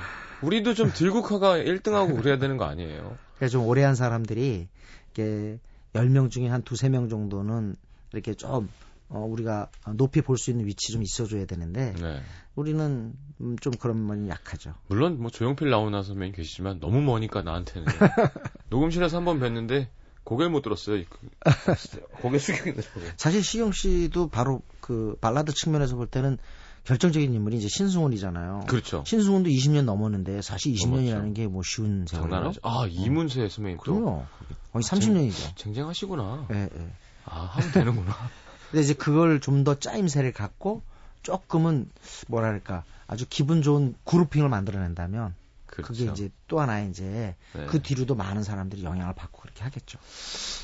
우리도 0.41 0.73
좀 0.73 0.91
들국화가 0.91 1.58
1등하고 1.58 2.15
그래야 2.21 2.38
되는 2.38 2.58
거 2.58 2.65
아니에요? 2.65 3.17
그래서 3.38 3.54
좀 3.54 3.65
오래 3.67 3.84
한 3.84 3.95
사람들이 3.95 4.67
이렇게 5.15 5.60
10명 5.93 6.30
중에 6.32 6.47
한 6.47 6.62
두세 6.63 6.89
명 6.89 7.10
정도는 7.10 7.75
이렇게 8.13 8.34
좀 8.34 8.69
어, 9.10 9.19
우리가 9.25 9.67
높이 9.95 10.21
볼 10.21 10.38
수 10.38 10.51
있는 10.51 10.65
위치 10.65 10.93
좀 10.93 11.01
있어줘야 11.04 11.45
되는데 11.45 11.93
네. 11.99 12.21
우리는 12.56 13.13
음, 13.41 13.56
좀 13.60 13.73
그런 13.73 14.06
면이 14.08 14.30
약하죠. 14.30 14.73
물론 14.88 15.19
뭐 15.21 15.30
조용필 15.30 15.69
나오나 15.69 16.01
선배님 16.01 16.34
계시지만 16.34 16.80
너무 16.80 17.01
머니까 17.01 17.41
나한테는 17.41 17.88
녹음실에서 18.69 19.17
한 19.17 19.25
번 19.25 19.39
뵀는데 19.39 19.88
고개를 20.23 20.49
못 20.51 20.62
들었어요. 20.62 21.04
그, 21.10 21.17
고개 22.21 22.38
숙이더라고요. 22.38 23.06
사실 23.17 23.43
시경 23.43 23.71
씨도 23.73 24.30
바로 24.30 24.62
그 24.80 25.17
발라드 25.19 25.54
측면에서 25.54 25.95
볼 25.95 26.08
때는 26.08 26.38
결정적인 26.84 27.34
인물이 27.34 27.58
이제 27.58 27.67
신승훈이잖아요. 27.70 28.65
그렇죠. 28.67 29.04
신승훈도 29.06 29.50
20년 29.50 29.84
넘었는데 29.84 30.41
사실 30.41 30.74
20년이라는 30.74 31.13
넘었죠. 31.13 31.34
게뭐 31.34 31.62
쉬운. 31.63 32.06
장난하죠? 32.06 32.60
아 32.63 32.86
이문세 32.89 33.48
선배님 33.50 33.78
또 33.86 33.96
그럼요. 33.96 34.26
거의 34.74 34.84
30년이죠. 34.84 35.56
쟁쟁하시구나. 35.56 36.48
예, 36.54 36.70
예. 36.74 36.91
아 37.26 37.41
하면 37.46 37.72
되는구나. 37.72 38.15
근데 38.72 38.84
이제 38.84 38.94
그걸 38.94 39.39
좀 39.41 39.63
더 39.63 39.76
짜임새를 39.78 40.32
갖고 40.34 40.82
조금은 41.24 41.89
뭐랄까 42.28 42.84
아주 43.06 43.26
기분 43.30 43.62
좋은 43.62 43.94
그룹핑을 44.06 44.50
만들어낸다면 44.50 45.36
그 45.67 45.84
그렇죠. 45.84 46.06
게 46.06 46.12
이제 46.12 46.30
또 46.48 46.60
하나 46.60 46.82
이제 46.82 47.36
네. 47.54 47.65
그 47.67 47.82
뒤로도 47.82 48.15
많은 48.15 48.44
사람들이 48.44 48.84
영향을 48.84 49.13
받고 49.13 49.41
그렇게 49.41 49.63
하겠죠. 49.63 50.00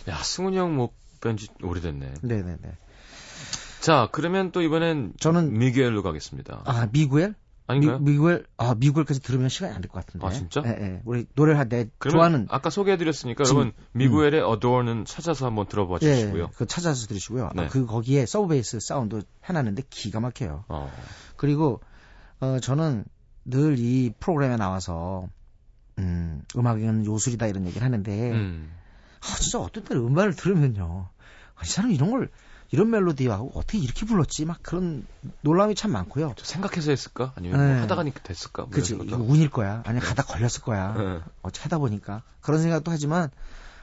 야 0.10 0.18
승훈이 0.24 0.58
형못 0.58 0.92
뵌지 1.22 1.64
오래됐네. 1.64 2.14
네네네. 2.22 2.58
자 3.88 4.10
그러면 4.12 4.52
또 4.52 4.62
이번엔 4.62 5.14
저는- 5.18 5.52
미겔로 5.52 6.04
가겠습니다. 6.04 6.62
아 6.66 6.90
미구엘? 6.92 7.36
아닌가요? 7.68 8.00
미, 8.00 8.18
구엘 8.18 8.46
아 8.58 8.76
미구엘까지 8.76 9.22
들으면 9.22 9.48
시간이 9.48 9.74
안 9.74 9.82
될 9.82 9.88
것 9.90 10.06
같은데. 10.06 10.28
아, 10.28 10.30
진짜? 10.30 10.62
예, 10.66 10.70
예. 10.72 11.02
우리 11.06 11.26
노래를 11.36 11.58
할때 11.58 11.90
그러면 11.98 12.18
좋아하는 12.18 12.48
아까 12.50 12.70
소개해드렸으니까 12.70 13.46
여러분 13.46 13.72
미구엘의 13.94 14.42
Adorn은 14.46 15.06
찾아서 15.06 15.46
한번 15.46 15.68
들어봐 15.68 16.00
예, 16.02 16.16
주시고요. 16.16 16.50
그 16.58 16.66
찾아서 16.66 17.08
들으시고요. 17.08 17.52
네. 17.56 17.64
아, 17.64 17.68
그 17.70 17.86
거기에 17.86 18.26
sub 18.26 18.50
bass 18.50 18.82
사운드 18.82 19.22
해놨는데 19.46 19.84
기가 19.90 20.20
막혀요. 20.20 20.66
어. 20.68 20.92
그리고 21.38 21.80
어 22.42 22.60
저는 22.60 23.06
늘 23.46 23.78
이 23.80 24.12
프로그램에 24.20 24.58
나와서 24.58 25.30
음, 25.98 26.42
음악은 26.58 27.06
요술이다 27.06 27.48
이런 27.48 27.66
얘기를 27.68 27.86
하는데 27.86 28.32
음. 28.34 28.70
아, 29.22 29.36
진짜 29.40 29.60
어떤 29.60 29.86
때는 29.86 30.04
음반을 30.08 30.36
들으면요. 30.36 31.08
아, 31.56 31.62
이 31.64 31.68
사람 31.68 31.92
이런 31.92 32.12
걸 32.12 32.30
이런 32.72 32.90
멜로디하고 32.90 33.52
어떻게 33.56 33.78
이렇게 33.78 34.06
불렀지? 34.06 34.46
막 34.46 34.62
그런 34.62 35.06
놀람이 35.42 35.76
참 35.76 35.92
많고요. 35.92 36.34
저 36.36 36.46
생각해서 36.46 36.92
했을까? 36.92 37.34
아니면 37.36 37.60
네. 37.60 37.74
뭐 37.74 37.82
하다가 37.84 38.04
됐을까? 38.24 38.64
뭐 38.64 38.72
그치 38.72 38.94
이거 38.96 39.18
운일 39.18 39.50
거야. 39.50 39.84
아니 39.86 40.00
가다 40.00 40.24
걸렸을 40.24 40.62
거야. 40.62 40.94
네. 40.94 41.20
어떻게 41.42 41.64
하다 41.64 41.78
보니까 41.78 42.24
그런 42.42 42.62
생각도 42.62 42.92
하지만 42.92 43.30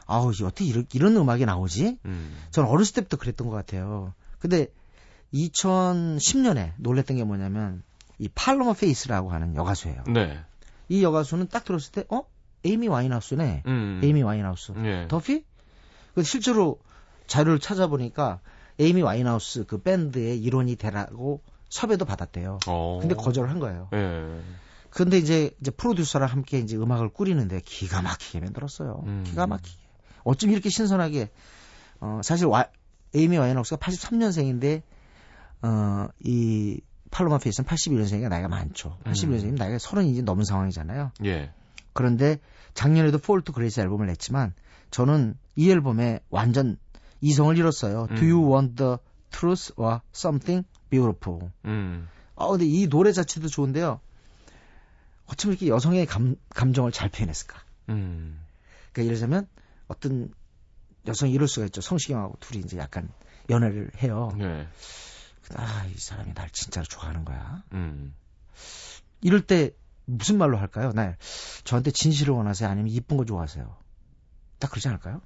아우 0.06 0.32
이 0.32 0.42
어떻게 0.44 0.64
이런, 0.66 0.86
이런 0.92 1.16
음악이 1.16 1.46
나오지? 1.46 1.98
음. 2.04 2.36
저는 2.50 2.68
어렸을 2.68 2.94
때부터 2.94 3.16
그랬던 3.16 3.48
것 3.48 3.54
같아요. 3.54 4.12
근데 4.38 4.66
2010년에 5.32 6.72
놀랬던 6.76 7.16
게 7.16 7.24
뭐냐면 7.24 7.82
이 8.18 8.28
팔로마 8.28 8.74
페이스라고 8.74 9.30
하는 9.30 9.56
여가수예요. 9.56 10.04
네. 10.08 10.40
이 10.88 11.02
여가수는 11.02 11.48
딱 11.48 11.64
들었을 11.64 11.92
때 11.92 12.04
어? 12.10 12.24
에이미 12.64 12.88
와인하우스네. 12.88 13.62
음. 13.66 14.00
에이미 14.02 14.22
와인하우스. 14.22 14.72
예. 14.84 15.06
더피? 15.08 15.44
그 16.14 16.22
실제로 16.22 16.78
자료를 17.26 17.58
찾아보니까 17.58 18.40
에이미 18.78 19.02
와인하우스 19.02 19.64
그 19.66 19.82
밴드의 19.82 20.38
일원이 20.40 20.76
되라고 20.76 21.42
섭외도 21.68 22.04
받았대요. 22.04 22.58
어. 22.66 22.98
근데 23.00 23.14
거절을 23.14 23.50
한 23.50 23.58
거예요. 23.58 23.88
예. 23.92 24.40
근데 24.90 25.18
이제 25.18 25.50
이제 25.60 25.70
프로듀서랑 25.72 26.28
함께 26.28 26.58
이제 26.58 26.76
음악을 26.76 27.08
꾸리는데 27.08 27.60
기가 27.64 28.00
막히게 28.02 28.40
만들었어요. 28.40 29.02
음. 29.06 29.24
기가 29.26 29.46
막히게. 29.46 29.82
어쩜 30.22 30.50
이렇게 30.50 30.70
신선하게 30.70 31.30
어 32.00 32.20
사실 32.22 32.46
와, 32.46 32.66
에이미 33.14 33.36
와인하우스가 33.36 33.84
83년생인데 33.84 34.82
어이 35.62 36.80
팔로마 37.10 37.38
페이스는 37.38 37.68
81년생이니까 37.68 38.28
나이가 38.28 38.48
많죠. 38.48 38.98
음. 39.06 39.12
81년생이면 39.12 39.58
나이가 39.58 39.76
30이 39.78 40.12
이제 40.12 40.22
넘은 40.22 40.44
상황이잖아요. 40.44 41.12
예. 41.24 41.52
그런데 41.92 42.38
작년에도 42.74 43.18
Fall 43.18 43.41
to 43.41 43.52
Grace 43.52 43.80
앨범을 43.80 44.06
냈지만 44.06 44.52
저는 44.90 45.36
이 45.56 45.70
앨범에 45.70 46.20
완전 46.30 46.76
이성을 47.24 47.56
잃었어요. 47.56 48.06
음. 48.10 48.16
Do 48.16 48.24
you 48.24 48.52
want 48.52 48.76
the 48.76 48.98
truth 49.30 49.72
or 49.76 50.00
something 50.14 50.66
beautiful? 50.90 51.50
음. 51.64 52.06
아 52.36 52.48
근데 52.48 52.66
이 52.66 52.86
노래 52.86 53.12
자체도 53.12 53.48
좋은데요. 53.48 54.00
어쩜 55.26 55.50
이렇게 55.50 55.68
여성의 55.68 56.04
감, 56.04 56.36
감정을 56.50 56.92
잘 56.92 57.08
표현했을까? 57.08 57.58
음. 57.88 58.38
그러니까 58.92 59.04
예를 59.04 59.14
들자면 59.14 59.48
어떤 59.88 60.32
여성이 61.06 61.32
이럴 61.32 61.48
수가 61.48 61.64
있죠. 61.66 61.80
성시경하고 61.80 62.36
둘이 62.40 62.62
이제 62.62 62.76
약간 62.76 63.08
연애를 63.48 63.90
해요. 64.02 64.30
예. 64.40 64.68
아, 65.54 65.86
이 65.86 65.98
사람이 65.98 66.34
날 66.34 66.50
진짜로 66.50 66.84
좋아하는 66.84 67.24
거야. 67.24 67.62
음. 67.72 68.14
이럴 69.22 69.40
때 69.40 69.70
무슨 70.04 70.36
말로 70.36 70.58
할까요? 70.58 70.92
날 70.92 71.16
저한테 71.64 71.90
진실을 71.90 72.34
원하세요? 72.34 72.68
아니면 72.68 72.90
이쁜 72.90 73.16
거 73.16 73.24
좋아하세요? 73.24 73.74
딱 74.58 74.70
그러지 74.70 74.88
않을까요? 74.88 75.22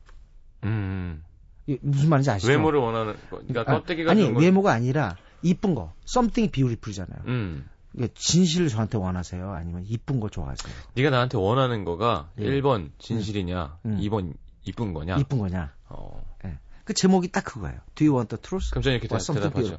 음. 0.63 1.25
이- 1.69 1.79
무슨 1.83 2.09
말인지 2.09 2.31
아시죠? 2.31 2.51
외모를 2.51 2.81
원하는 2.81 3.15
거. 3.31 3.39
그러니까 3.47 3.61
아, 3.61 3.65
껍데기가 3.79 4.11
아니 4.11 4.23
좋은 4.23 4.35
거- 4.35 4.41
외모가 4.41 4.73
아니라 4.73 5.17
이쁜 5.43 5.75
거. 5.75 5.93
something 6.09 6.51
beautiful이잖아요. 6.51 7.21
음. 7.27 7.69
이게 7.95 8.09
진실을 8.15 8.69
저한테 8.69 8.99
원하세요? 8.99 9.51
아니면 9.53 9.85
이쁜 9.87 10.21
거 10.21 10.29
좋아하세요? 10.29 10.73
네가 10.95 11.11
나한테 11.11 11.37
원하는 11.39 11.85
거가 11.85 12.31
예. 12.39 12.45
1번 12.45 12.91
진실이냐, 12.99 13.79
음. 13.87 13.99
2번 14.01 14.35
이쁜 14.65 14.93
거냐. 14.95 15.17
이쁜 15.19 15.39
거냐? 15.39 15.73
어. 15.89 16.27
그 16.85 16.95
제목이 16.95 17.29
딱 17.31 17.45
그거예요. 17.45 17.79
Do 17.97 18.07
you 18.07 18.17
want 18.17 18.35
the 18.35 18.41
truth? 18.41 18.71
그럼 18.71 18.83
저는 18.83 18.99
이렇게 18.99 19.09
대답하죠. 19.09 19.77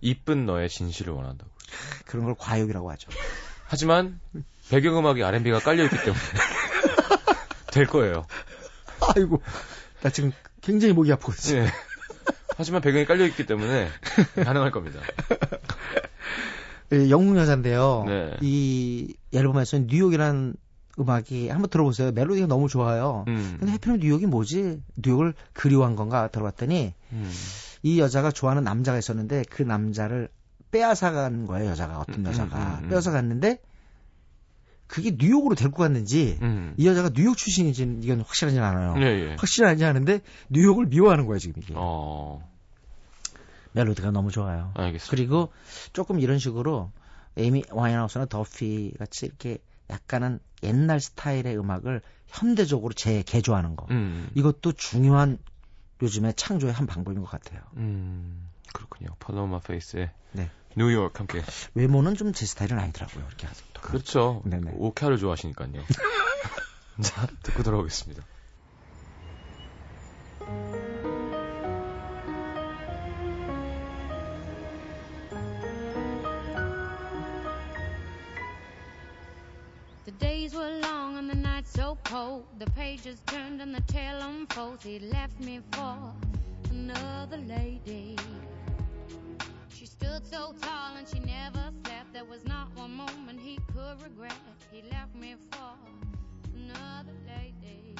이쁜 0.00 0.46
너의 0.46 0.68
진실을 0.68 1.12
원한다고. 1.12 1.50
그런 2.06 2.26
걸 2.26 2.36
과욕이라고 2.38 2.92
하죠. 2.92 3.08
하지만 3.66 4.20
배경음악이 4.70 5.24
R&B가 5.24 5.58
깔려있기 5.58 5.96
때문에 5.96 6.14
될 7.72 7.86
거예요. 7.86 8.24
아이고, 9.16 9.42
나 10.02 10.10
지금 10.10 10.30
굉장히 10.64 10.94
목이 10.94 11.12
아프거든요. 11.12 11.58
예. 11.60 11.66
하지만 12.56 12.80
배경이 12.80 13.04
깔려있기 13.04 13.46
때문에 13.46 13.88
가능할 14.44 14.70
겁니다. 14.70 15.00
예, 16.92 17.10
영국 17.10 17.36
여자인데요. 17.36 18.04
네. 18.06 18.36
이 18.40 19.14
앨범에서는 19.32 19.88
뉴욕이라는 19.88 20.54
음악이 20.98 21.48
한번 21.48 21.68
들어보세요. 21.70 22.12
멜로디가 22.12 22.46
너무 22.46 22.68
좋아요. 22.68 23.24
음. 23.26 23.56
근데 23.58 23.72
해피는 23.72 23.98
뉴욕이 23.98 24.26
뭐지? 24.26 24.80
뉴욕을 24.96 25.34
그리워한 25.52 25.96
건가 25.96 26.28
들어봤더니 26.28 26.94
음. 27.12 27.32
이 27.82 28.00
여자가 28.00 28.30
좋아하는 28.30 28.62
남자가 28.62 28.98
있었는데 28.98 29.44
그 29.50 29.62
남자를 29.62 30.28
빼앗아간 30.70 31.46
거예요. 31.46 31.70
여자가 31.70 31.98
어떤 31.98 32.20
음, 32.20 32.26
여자가 32.26 32.78
음, 32.78 32.84
음. 32.84 32.88
빼앗아 32.88 33.10
갔는데 33.10 33.58
그게 34.94 35.16
뉴욕으로 35.18 35.56
데리고 35.56 35.78
갔는지 35.78 36.38
음. 36.40 36.72
이 36.76 36.86
여자가 36.86 37.10
뉴욕 37.10 37.36
출신인지는 37.36 38.04
이건 38.04 38.20
확실하진 38.20 38.62
않아요. 38.62 38.94
예, 38.98 39.30
예. 39.30 39.34
확실하지 39.34 39.84
않은데 39.84 40.20
뉴욕을 40.50 40.86
미워하는 40.86 41.26
거예요 41.26 41.40
지금 41.40 41.60
이게. 41.60 41.74
어, 41.76 42.48
멜로디가 43.72 44.12
너무 44.12 44.30
좋아요. 44.30 44.70
알겠습니다. 44.74 45.10
그리고 45.10 45.52
조금 45.92 46.20
이런 46.20 46.38
식으로 46.38 46.92
에이미 47.36 47.64
와인하우스나 47.72 48.26
더피 48.26 48.94
같이 48.96 49.26
이렇게 49.26 49.58
약간은 49.90 50.38
옛날 50.62 51.00
스타일의 51.00 51.58
음악을 51.58 52.00
현대적으로 52.28 52.94
재개조하는 52.94 53.74
거. 53.74 53.88
음. 53.90 54.28
이것도 54.36 54.74
중요한 54.74 55.38
요즘의 56.02 56.34
창조의 56.34 56.72
한 56.72 56.86
방법인 56.86 57.20
것 57.20 57.28
같아요. 57.28 57.60
음. 57.78 58.48
그렇군요. 58.72 59.08
팔로마 59.18 59.58
페이스의 59.58 60.10
네. 60.30 60.50
뉴욕 60.76 61.18
함께. 61.18 61.42
외모는 61.74 62.14
좀 62.14 62.32
제 62.32 62.46
스타일은 62.46 62.78
아니더라고요. 62.78 63.24
이렇게 63.28 63.46
하죠. 63.46 63.64
그렇죠. 63.80 64.42
네네. 64.44 64.72
오케아를 64.76 65.18
좋아하시니까요. 65.18 65.84
자, 67.02 67.26
듣고 67.42 67.62
돌아오겠습니다. 67.62 68.24
The 80.04 80.12
days 80.18 80.54
were 80.54 80.68
long 80.80 81.16
and 81.16 81.28
the 81.30 81.36
nights 81.36 81.70
so 81.72 81.96
cold. 82.04 82.44
The 82.58 82.66
pages 82.72 83.18
turned 83.26 83.60
and 83.62 83.74
the 83.74 83.80
tale 83.82 84.20
unfolds. 84.20 84.84
He 84.84 84.98
left 84.98 85.38
me 85.40 85.60
for 85.72 85.96
another 86.70 87.38
lady. 87.38 88.16
Stood 90.04 90.26
so 90.26 90.52
tall 90.60 90.96
and 90.98 91.08
she 91.08 91.18
never 91.20 91.72
slept. 91.82 92.12
There 92.12 92.26
was 92.26 92.44
not 92.44 92.68
one 92.76 92.92
moment 92.94 93.40
he 93.40 93.58
could 93.72 94.02
regret. 94.02 94.36
He 94.70 94.82
left 94.92 95.14
me 95.14 95.34
for 95.50 95.72
another 96.54 97.16
lady. 97.26 97.96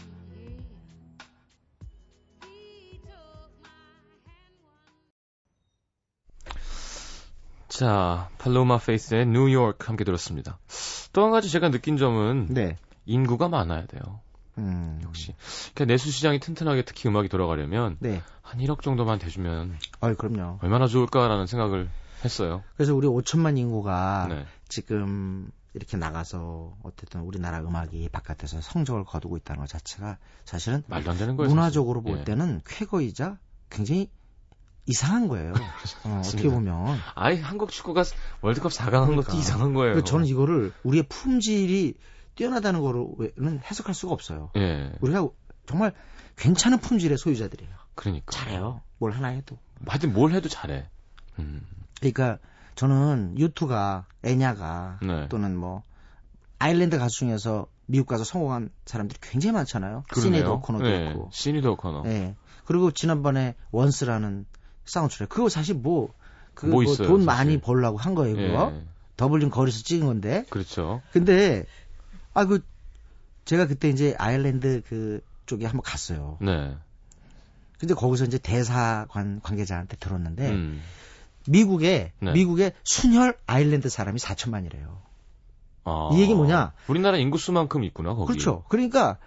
He 2.43 3.01
took 3.01 3.51
my 3.63 3.71
hand 4.29 4.55
one 4.61 4.85
자, 7.69 8.29
팔로마 8.39 8.79
페이스의 8.79 9.27
뉴욕 9.27 9.89
함께 9.89 10.05
들었습니다. 10.05 10.59
또 11.15 11.25
한 11.25 11.31
가지 11.31 11.49
제가 11.49 11.71
느낀 11.71 11.97
점은 11.97 12.49
네. 12.51 12.77
인구가 13.07 13.49
많아야 13.49 13.87
돼요. 13.87 14.21
음. 14.59 15.01
역시. 15.05 15.35
그러니까 15.75 15.93
내수 15.93 16.11
시장이 16.11 16.39
튼튼하게 16.41 16.83
특히 16.85 17.09
음악이 17.09 17.29
돌아가려면 17.29 17.97
네. 18.01 18.23
한 18.43 18.61
1억 18.61 18.83
정도만 18.83 19.19
돼주면 19.19 19.79
어이, 20.01 20.15
그럼요. 20.15 20.59
얼마나 20.63 20.87
좋을까라는 20.87 21.47
생각을 21.47 21.89
했어요. 22.25 22.63
그래서 22.77 22.95
우리 22.95 23.07
5천만 23.07 23.59
인구가 23.59 24.27
네. 24.29 24.47
지금 24.69 25.51
이렇게 25.75 25.97
나가서 25.97 26.77
어쨌든 26.85 27.23
우리나라 27.23 27.59
음악이 27.61 28.09
바깥에서 28.11 28.61
성적을 28.61 29.05
거두고 29.05 29.37
있다는 29.37 29.61
것 29.61 29.69
자체가 29.69 30.19
사실은 30.45 30.83
말도 30.87 31.11
안 31.11 31.19
되는 31.19 31.37
거예요. 31.37 31.49
문화적으로 31.51 32.01
사실. 32.01 32.13
볼 32.13 32.21
예. 32.21 32.25
때는 32.25 32.61
쾌거이자 32.65 33.39
굉장히 33.71 34.09
이상한 34.87 35.29
거예요. 35.29 35.53
어, 36.05 36.19
어떻게 36.21 36.49
맞습니다. 36.49 36.55
보면. 36.55 36.99
아예 37.15 37.41
한국 37.41 37.71
축구가 37.71 38.05
월드컵 38.43 38.71
4강 38.71 38.93
한 38.93 39.17
것도 39.17 39.23
그러니까. 39.23 39.35
이상한 39.35 39.75
거예요. 39.75 39.95
그래서 39.95 40.05
저는 40.05 40.27
이거를 40.27 40.73
우리의 40.85 41.05
품질이 41.09 41.95
뛰어나다는 42.35 42.81
거로는 42.81 43.61
해석할 43.65 43.95
수가 43.95 44.13
없어요. 44.13 44.51
예. 44.57 44.93
우리가 45.01 45.29
정말 45.67 45.93
괜찮은 46.37 46.79
품질의 46.79 47.19
소유자들이에요. 47.19 47.73
그러니까. 47.95 48.31
잘해요. 48.31 48.83
뭘 48.99 49.13
하나 49.13 49.29
해도. 49.29 49.59
하여튼 49.87 50.13
뭘 50.13 50.33
해도 50.33 50.49
잘해. 50.49 50.89
음. 51.39 51.63
그러니까 52.01 52.39
저는 52.75 53.39
유투가 53.39 54.07
애냐가 54.25 54.99
네. 55.03 55.29
또는 55.29 55.57
뭐 55.57 55.83
아일랜드 56.59 56.99
가수 56.99 57.19
중에서 57.19 57.67
미국 57.87 58.07
가서 58.07 58.25
성공한 58.25 58.71
사람들이 58.87 59.21
굉장히 59.23 59.53
많잖아요. 59.53 60.05
시네드 60.15 60.49
오코너도 60.49 60.85
네. 60.85 61.11
있고. 61.11 61.29
시니드 61.33 61.67
오코너. 61.67 62.05
예. 62.07 62.35
그리고 62.65 62.91
지난번에 62.91 63.55
원스라는 63.71 64.47
사운드트랙 64.87 65.29
그거 65.29 65.49
사실 65.49 65.75
뭐그뭐뭐 65.75 66.87
사실. 66.95 67.19
많이 67.19 67.61
벌라고 67.61 67.99
한 67.99 68.15
거예요, 68.15 68.37
그거. 68.37 68.73
예. 68.75 68.83
더블링 69.17 69.51
거리에서 69.51 69.83
찍은 69.83 70.07
건데. 70.07 70.45
그렇죠. 70.51 71.03
근데 71.13 71.67
아 72.35 72.45
그 72.47 72.61
제가 73.45 73.67
그때 73.67 73.89
이제 73.89 74.15
아일랜드 74.19 74.83
그 74.87 75.21
쪽에 75.47 75.67
한번 75.67 75.83
갔어요. 75.83 76.39
네. 76.41 76.77
근데 77.79 77.95
거기서 77.95 78.25
이제 78.25 78.39
대사관 78.39 79.41
관계자한테 79.43 79.97
들었는데 79.97 80.51
음. 80.51 80.83
미국에 81.47 82.13
네. 82.21 82.33
미국에 82.33 82.73
순혈 82.85 83.37
아일랜드 83.47 83.89
사람이 83.89 84.19
4천만이래요. 84.19 84.99
아. 85.85 86.11
이 86.15 86.21
얘기 86.23 86.35
뭐냐? 86.35 86.73
우리나라 86.89 87.19
인구수만큼 87.19 87.85
있구나, 87.85 88.15
거기. 88.15 88.29
그렇죠. 88.29 88.65
그러니까 88.69 89.19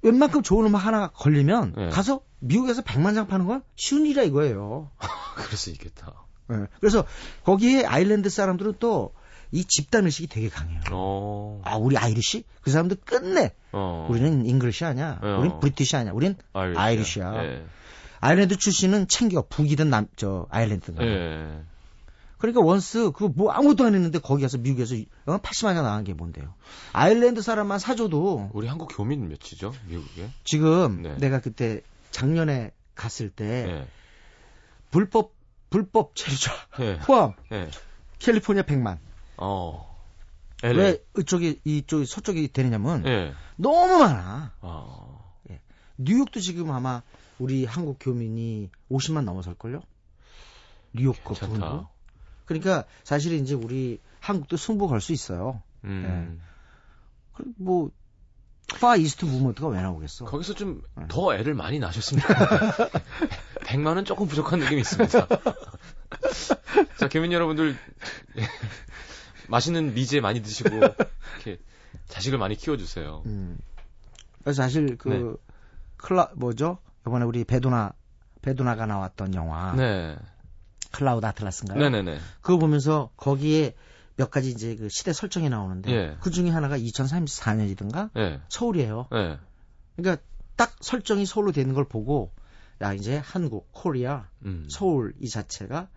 웬만큼 0.00 0.42
좋은 0.42 0.64
음악 0.64 0.86
하나 0.86 1.08
걸리면 1.08 1.74
네. 1.76 1.88
가서 1.90 2.22
미국에서 2.38 2.82
100만 2.82 3.14
장 3.14 3.26
파는 3.26 3.46
건 3.46 3.62
쉬운 3.76 4.06
일이라 4.06 4.22
이거예요. 4.22 4.90
그럴 5.36 5.50
수 5.58 5.70
있겠다. 5.70 6.14
예. 6.50 6.66
그래서 6.80 7.04
거기에 7.44 7.84
아일랜드 7.84 8.30
사람들은 8.30 8.74
또 8.78 9.12
이 9.50 9.64
집단 9.64 10.04
의식이 10.04 10.26
되게 10.28 10.48
강해요. 10.48 10.80
어. 10.92 11.60
아, 11.64 11.76
우리 11.76 11.96
Irish? 11.96 12.44
그 12.60 12.70
사람들 12.70 12.98
끝내. 13.04 13.52
어. 13.72 14.06
우리는 14.10 14.44
English 14.46 14.84
아니야. 14.84 15.18
어. 15.22 15.38
우린 15.40 15.58
British 15.60 15.96
아니야. 15.96 16.12
우린 16.12 16.36
Irish야. 16.52 16.82
Irish야. 16.82 17.44
예. 17.44 17.64
아일랜드 18.20 18.56
출신은 18.56 19.08
챙겨. 19.08 19.42
북이든 19.48 19.90
남, 19.90 20.06
저, 20.16 20.46
아일랜드든. 20.50 21.02
예. 21.04 21.62
그러니까 22.38 22.60
Once 22.60 23.10
그거 23.12 23.32
뭐 23.34 23.50
아무것도 23.50 23.84
안 23.84 23.94
했는데 23.94 24.20
거기 24.20 24.42
가서 24.42 24.58
미국에서 24.58 24.94
80만 25.26 25.74
장 25.74 25.82
나간 25.82 26.04
게 26.04 26.14
뭔데요. 26.14 26.54
아일랜드 26.92 27.42
사람만 27.42 27.80
사줘도 27.80 28.50
우리 28.52 28.68
한국 28.68 28.88
교민 28.94 29.28
몇이죠, 29.28 29.74
미국에? 29.86 30.30
지금 30.44 31.02
네. 31.02 31.16
내가 31.16 31.40
그때 31.40 31.80
작년에 32.12 32.70
갔을 32.94 33.28
때 33.28 33.66
예. 33.68 33.86
불법 34.90 35.32
불법 35.68 36.14
체류자 36.14 36.52
예. 36.80 36.98
포함 36.98 37.32
예. 37.52 37.70
캘리포니아 38.20 38.62
100만. 38.62 38.98
어. 39.38 39.88
왜 40.62 41.02
이쪽이 41.16 41.60
이쪽이 41.64 42.04
서쪽이 42.06 42.52
되느냐면 42.52 43.06
예. 43.06 43.32
너무 43.56 43.98
많아. 43.98 44.52
아. 44.60 45.18
뉴욕도 45.98 46.40
지금 46.40 46.70
아마 46.70 47.02
우리 47.38 47.64
한국 47.64 47.98
교민이 48.00 48.70
50만 48.90 49.24
넘어설 49.24 49.54
걸요? 49.54 49.82
뉴욕 50.92 51.16
그 51.24 51.34
부분도. 51.34 51.88
그러니까 52.44 52.84
사실 53.04 53.34
이제 53.34 53.54
우리 53.54 54.00
한국도 54.20 54.56
승부 54.56 54.88
걸 54.88 55.00
수 55.00 55.12
있어요. 55.12 55.62
음. 55.84 56.40
그 57.34 57.44
뭐, 57.56 57.90
Far 58.80 58.96
East 58.96 59.24
Movement가 59.24 59.68
왜 59.68 59.80
나오겠어? 59.80 60.24
거기서 60.24 60.54
좀 60.54 60.82
네. 60.96 61.04
더 61.08 61.34
애를 61.34 61.54
많이 61.54 61.78
낳으셨으면 61.78 62.22
좋겠어요. 62.22 62.88
100만은 63.62 64.04
조금 64.04 64.26
부족한 64.26 64.60
느낌이 64.60 64.80
있습니다. 64.80 65.26
자, 66.98 67.08
교민 67.08 67.32
여러분들 67.32 67.76
맛있는 69.48 69.94
미제 69.94 70.20
많이 70.20 70.42
드시고 70.42 70.70
이렇게 70.76 71.58
자식을 72.06 72.38
많이 72.38 72.54
키워 72.56 72.76
주세요. 72.76 73.22
음. 73.26 73.58
그래서 74.42 74.62
사실 74.62 74.96
그, 74.96 75.08
네. 75.08 75.52
클라, 75.96 76.30
뭐죠? 76.36 76.78
이번에 77.06 77.24
우리 77.24 77.44
배두나, 77.44 77.92
배두나가 78.42 78.86
나왔던 78.86 79.34
영화. 79.34 79.74
네. 79.74 80.16
Cloud 80.92 81.26
Atlas인가요? 81.26 81.78
네, 81.78 81.90
네, 81.90 82.02
네. 82.02 82.18
그거 82.40 82.58
보면서 82.58 83.10
거기에 83.16 83.74
몇 84.16 84.30
가지 84.30 84.50
이제 84.50 84.74
그 84.74 84.88
시대 84.88 85.12
설정이 85.12 85.48
나오는데 85.48 85.92
예. 85.92 86.16
그 86.20 86.30
중에 86.30 86.50
하나가 86.50 86.76
2034년이든가 86.78 88.10
네. 88.14 88.40
서울이에요. 88.48 89.08
네. 89.12 89.38
그러니까 89.96 90.22
딱 90.56 90.74
설정이 90.80 91.24
서울로 91.24 91.52
되는 91.52 91.72
걸 91.74 91.84
보고 91.86 92.32
야 92.80 92.92
이제 92.94 93.18
한국, 93.18 93.68
코리아, 93.72 94.26
음. 94.44 94.66
서울 94.68 95.14
이 95.20 95.28
자체가 95.28 95.88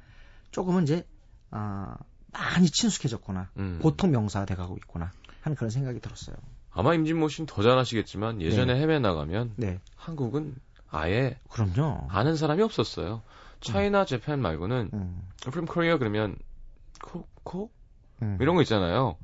조금은 0.52 0.84
이제 0.84 1.08
아 1.50 1.96
많이 2.32 2.70
친숙해졌구나. 2.70 3.50
음. 3.58 3.80
보통 3.82 4.12
명사가 4.12 4.46
돼가고 4.46 4.78
있구나 4.78 5.12
하는 5.42 5.56
그런 5.56 5.70
생각이 5.70 6.00
들었어요. 6.00 6.36
아마 6.72 6.94
임진모 6.94 7.28
씨는 7.28 7.48
더 7.48 7.62
잘하시겠지만 7.64 8.42
예전에 8.42 8.76
해외 8.80 9.00
나가면 9.00 9.54
네, 9.58 9.80
한국은 9.96 10.56
아예 10.90 11.38
그럼요. 11.50 12.08
아는 12.10 12.36
사람이 12.36 12.62
없었어요. 12.64 13.22
차이나 13.60 14.06
재팬 14.06 14.40
말고는 14.42 14.90
음, 14.94 15.22
from 15.48 15.68
Korea 15.68 15.98
그러면 15.98 16.36
코, 17.02 17.28
코? 17.44 17.70
음. 18.22 18.38
이런 18.40 18.56
거 18.56 18.62
있잖아요. 18.62 19.18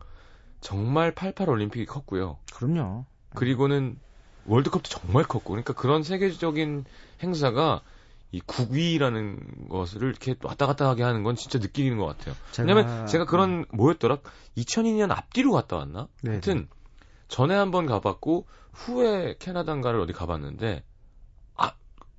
정말 0.61 1.13
88 1.13 1.49
올림픽이 1.49 1.85
컸고요. 1.85 2.37
그럼요. 2.53 3.05
그리고는 3.35 3.97
월드컵도 4.45 4.89
정말 4.89 5.23
컸고 5.23 5.51
그러니까 5.51 5.73
그런 5.73 6.03
세계적인 6.03 6.85
행사가 7.23 7.81
이 8.31 8.41
국위라는 8.41 9.67
것을 9.69 10.03
이렇게 10.03 10.35
왔다 10.43 10.65
갔다 10.67 10.89
하게 10.89 11.03
하는 11.03 11.23
건 11.23 11.35
진짜 11.35 11.59
느끼는 11.59 11.97
것 11.97 12.05
같아요. 12.05 12.35
왜냐면 12.59 13.07
제가 13.07 13.25
그런 13.25 13.65
뭐였더라? 13.71 14.17
2002년 14.57 15.11
앞뒤로 15.11 15.53
갔다 15.53 15.77
왔나? 15.77 16.07
네, 16.21 16.31
하여튼 16.31 16.67
전에 17.29 17.55
한번 17.55 17.85
가봤고 17.85 18.45
후에 18.73 19.37
캐나다인가를 19.39 19.99
어디 19.99 20.11
가봤는데 20.13 20.83
아 21.55 21.71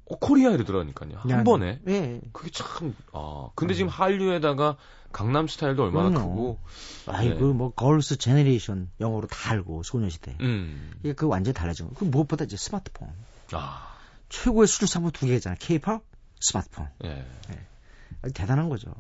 어, 0.07 0.19
코리아 0.19 0.51
이러더라니까요. 0.51 1.19
한 1.19 1.29
네, 1.29 1.45
번에 1.45 1.81
네. 1.83 2.21
그게 2.33 2.51
참 2.51 2.95
아. 3.13 3.51
근데 3.55 3.75
지금 3.75 3.91
한류에다가 3.91 4.77
강남 5.13 5.47
스타일도 5.47 5.83
얼마나 5.83 6.09
그럼요. 6.11 6.31
크고 6.31 6.59
아이고 7.07 7.47
네. 7.49 7.53
뭐 7.53 7.71
Girls' 7.73 8.17
Generation 8.17 8.91
영어로 9.01 9.27
다 9.27 9.53
알고 9.53 9.83
소녀시대. 9.83 10.37
음. 10.41 10.93
이게 11.01 11.13
그 11.13 11.27
완전히 11.27 11.55
달라진 11.55 11.89
거. 11.89 11.95
그 11.95 12.05
무엇보다 12.05 12.45
이제 12.45 12.57
스마트폰. 12.57 13.09
아. 13.53 13.88
최고의 14.29 14.67
수출 14.67 14.89
상품 14.89 15.11
두 15.11 15.27
개잖아. 15.27 15.57
케이팝, 15.59 16.03
스마트폰. 16.41 16.89
예. 17.05 17.25
아주 18.23 18.33
대단한 18.35 18.69
거죠. 18.69 18.95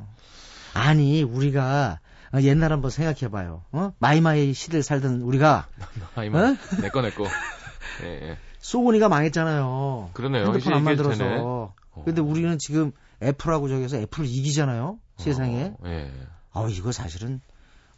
아니 0.75 1.23
우리가 1.23 2.01
어, 2.33 2.41
옛날 2.43 2.73
한번 2.73 2.91
생각해봐요. 2.91 3.65
어? 3.73 3.93
마이마이 3.99 4.53
시대를 4.53 4.83
살던 4.83 5.23
우리가 5.23 5.69
어? 6.17 6.81
내꺼 6.81 7.01
내꺼. 7.01 7.25
예, 8.05 8.07
예. 8.31 8.39
소니가 8.59 9.09
망했잖아요. 9.09 10.11
그러네요. 10.13 10.47
핸드폰 10.47 10.75
안 10.75 10.85
만들어서. 10.85 11.25
어. 11.25 11.75
근데 12.05 12.21
우리는 12.21 12.59
지금 12.59 12.93
애플하고 13.23 13.69
저기서 13.69 13.97
애플을 13.99 14.29
이기잖아요. 14.29 14.99
세상에. 15.17 15.75
어, 15.79 15.87
예. 15.87 16.13
아 16.53 16.67
이거 16.71 16.93
사실은 16.93 17.41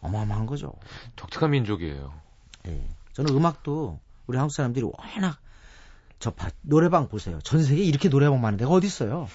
어마어마한 0.00 0.46
거죠. 0.46 0.72
독특한 1.16 1.50
민족이에요. 1.50 2.12
예. 2.68 2.88
저는 3.12 3.34
음악도 3.34 4.00
우리 4.26 4.38
한국 4.38 4.52
사람들이 4.54 4.84
워낙 4.84 5.38
저 6.20 6.30
바- 6.30 6.50
노래방 6.60 7.08
보세요. 7.08 7.38
전 7.42 7.62
세계 7.64 7.82
에 7.82 7.84
이렇게 7.84 8.08
노래방 8.08 8.40
많은 8.40 8.58
데가 8.58 8.70
어디 8.70 8.86
있어요? 8.86 9.28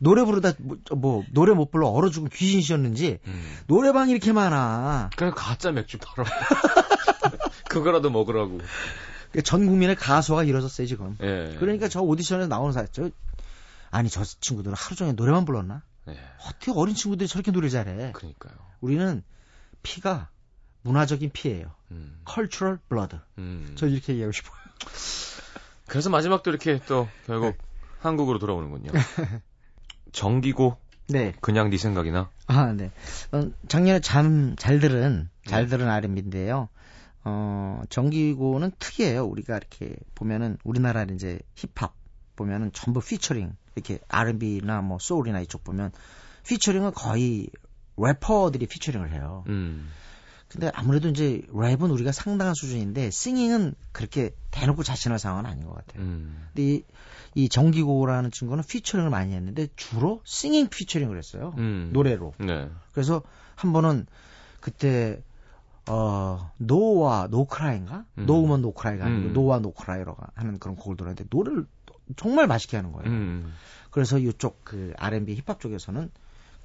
노래 0.00 0.24
부르다 0.24 0.52
뭐, 0.58 0.76
저 0.84 0.96
뭐, 0.96 1.24
노래 1.32 1.54
못 1.54 1.70
불러 1.70 1.88
얼어 1.88 2.10
죽은 2.10 2.28
귀신이셨는지 2.28 3.20
음. 3.26 3.58
노래방 3.68 4.10
이렇게 4.10 4.32
많아. 4.32 5.10
그냥 5.16 5.32
가짜 5.34 5.70
맥주 5.70 5.96
팔아. 5.98 6.28
그거라도 7.70 8.10
먹으라고. 8.10 8.58
전 9.44 9.66
국민의 9.66 9.96
가수가 9.96 10.44
이뤄졌어요 10.44 10.86
지금. 10.86 11.16
예. 11.22 11.56
그러니까 11.58 11.88
저 11.88 12.00
오디션에 12.00 12.46
나오는 12.48 12.72
사람 12.72 12.88
저 12.92 13.10
아니 13.90 14.10
저 14.10 14.24
친구들은 14.24 14.76
하루 14.76 14.96
종일 14.96 15.14
노래만 15.16 15.44
불렀나? 15.44 15.82
예. 16.08 16.18
어떻게 16.46 16.72
어린 16.74 16.94
친구들이 16.96 17.28
저렇게 17.28 17.52
노래 17.52 17.68
잘해? 17.68 18.12
그러니까요. 18.12 18.52
우리는 18.80 19.22
피가 19.84 20.28
문화적인 20.82 21.30
피예요. 21.32 21.72
음. 21.92 22.20
cultural 22.28 22.78
blood. 22.88 23.16
음. 23.38 23.72
저 23.76 23.86
이렇게 23.86 24.12
얘기하고 24.14 24.32
싶어요. 24.32 24.60
그래서 25.86 26.10
마지막도 26.10 26.50
이렇게 26.50 26.80
또 26.86 27.08
결국 27.26 27.56
한국으로 28.00 28.38
돌아오는군요. 28.38 28.92
정기고 30.12 30.76
네. 31.08 31.34
그냥 31.40 31.70
네 31.70 31.76
생각이나. 31.76 32.30
아, 32.46 32.72
네. 32.72 32.90
어, 33.32 33.50
작년에 33.68 34.00
참 34.00 34.40
잘 34.40 34.80
들은, 34.80 35.28
잘 35.46 35.64
네. 35.64 35.68
들은 35.68 35.88
R&B인데요. 35.88 36.68
어, 37.24 37.82
정기고는 37.88 38.72
특이해요. 38.78 39.24
우리가 39.24 39.56
이렇게 39.56 39.96
보면은 40.14 40.58
우리나라 40.64 41.04
이제 41.04 41.38
힙합 41.54 41.94
보면은 42.36 42.70
전부 42.72 43.00
피처링 43.00 43.54
이렇게 43.74 43.98
R&B나 44.08 44.82
뭐 44.82 44.98
소울이나 45.00 45.40
이쪽 45.40 45.64
보면 45.64 45.92
피처링은 46.46 46.92
거의 46.92 47.48
래퍼들이 47.96 48.66
피처링을 48.66 49.12
해요. 49.12 49.44
음. 49.48 49.90
근데 50.54 50.70
아무래도 50.72 51.08
이제 51.08 51.42
랩은 51.52 51.90
우리가 51.90 52.12
상당한 52.12 52.54
수준인데 52.54 53.10
singing은 53.10 53.74
그렇게 53.90 54.30
대놓고 54.52 54.84
자신할 54.84 55.18
상황은 55.18 55.46
아닌 55.50 55.66
것 55.66 55.74
같아요. 55.74 56.04
음. 56.04 56.46
근데 56.54 56.62
이, 56.62 56.84
이 57.34 57.48
정기고라는 57.48 58.30
친구는 58.30 58.62
피처링을 58.62 59.10
많이 59.10 59.34
했는데 59.34 59.66
주로 59.74 60.20
singing 60.24 60.68
피처링을 60.68 61.18
했어요. 61.18 61.54
음. 61.58 61.90
노래로. 61.92 62.34
네. 62.38 62.70
그래서 62.92 63.22
한 63.56 63.72
번은 63.72 64.06
그때 64.60 65.20
어 65.88 66.52
No 66.58 67.26
War 67.32 67.49
No 67.49 67.60
Cry인가? 67.60 68.04
음. 68.18 68.26
No 68.26 68.36
Woman 68.36 68.62
No 68.62 68.75
Cry가 68.75 69.06
아니고 69.06 69.28
음. 69.30 69.32
No 69.32 69.58
War 69.58 69.75
No 69.75 69.87
Cry로가 69.87 70.28
하는 70.34 70.60
그런 70.60 70.76
곡을 70.76 70.96
들었는데 70.96 71.24
노래를 71.30 71.66
정말 72.14 72.46
맛있게 72.46 72.76
하는 72.76 72.92
거예요. 72.92 73.10
음. 73.10 73.52
그래서 73.90 74.18
이쪽 74.18 74.64
그 74.64 74.92
R&B 74.98 75.34
힙합 75.34 75.58
쪽에서는 75.58 76.10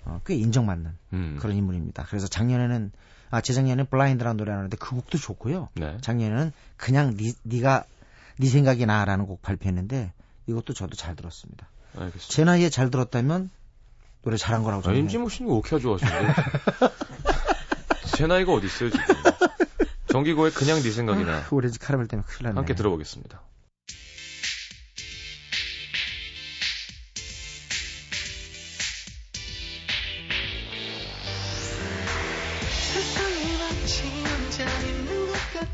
어, 0.06 0.22
꽤 0.28 0.36
인정받는 0.36 0.92
음. 1.14 1.38
그런 1.40 1.56
인물입니다. 1.58 2.04
그래서 2.04 2.28
작년에는 2.28 2.92
아 3.32 3.42
재작년에 3.42 3.84
Blind라는 3.84 4.38
노래 4.38 4.52
하는데 4.52 4.76
그 4.78 4.96
곡도 4.96 5.18
좋고요. 5.18 5.70
네. 5.76 5.98
작년에는 6.02 6.52
그냥 6.78 7.16
니, 7.16 7.34
네가 7.44 7.86
네 8.38 8.48
생각이 8.48 8.86
나라는 8.86 9.26
곡 9.26 9.42
발표했는데 9.42 10.14
이것도 10.48 10.74
저도 10.74 10.96
잘 10.96 11.16
들었습니다. 11.16 11.70
알겠습니다. 11.96 12.28
제 12.28 12.44
나이에 12.44 12.70
잘 12.70 12.90
들었다면 12.90 13.50
노래 14.24 14.38
잘한 14.38 14.64
거라고 14.64 14.80
아, 14.80 14.84
저는 14.84 14.96
해요. 14.96 15.04
임진모 15.04 15.30
씨는 15.30 15.52
오케아 15.52 15.80
좋아하시는데. 15.80 16.34
제 18.18 18.28
나이가 18.28 18.52
어디 18.54 18.66
있어요, 18.66 18.90
지금. 18.90 19.06
정기고의 20.08 20.52
그냥 20.52 20.82
네 20.82 20.92
생각이나 20.92 21.44
그 21.44 21.56
오렌지 21.56 21.80
카라멜 21.80 22.08
때문에 22.08 22.26
큰일 22.28 22.48
났네. 22.48 22.56
함께 22.58 22.74
들어보겠습니다. 22.76 23.42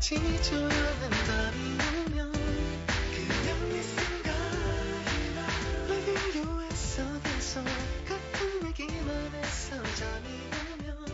밤이 0.00 1.78
그냥 3.14 3.68
네 3.70 3.82
생각이 3.82 5.34
나 5.34 5.38
라디오에서 5.88 7.02
계속 7.22 7.64
같은 8.06 8.68
얘기만 8.68 9.08
해서 9.34 9.82
잠이 9.96 10.26
오면 10.82 11.04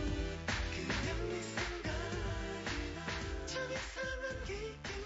그냥 0.73 1.07
네 1.29 1.41
생각이 1.41 2.69
나 2.93 2.99
참 3.45 3.51
이상한 3.71 4.21
게 4.45 4.51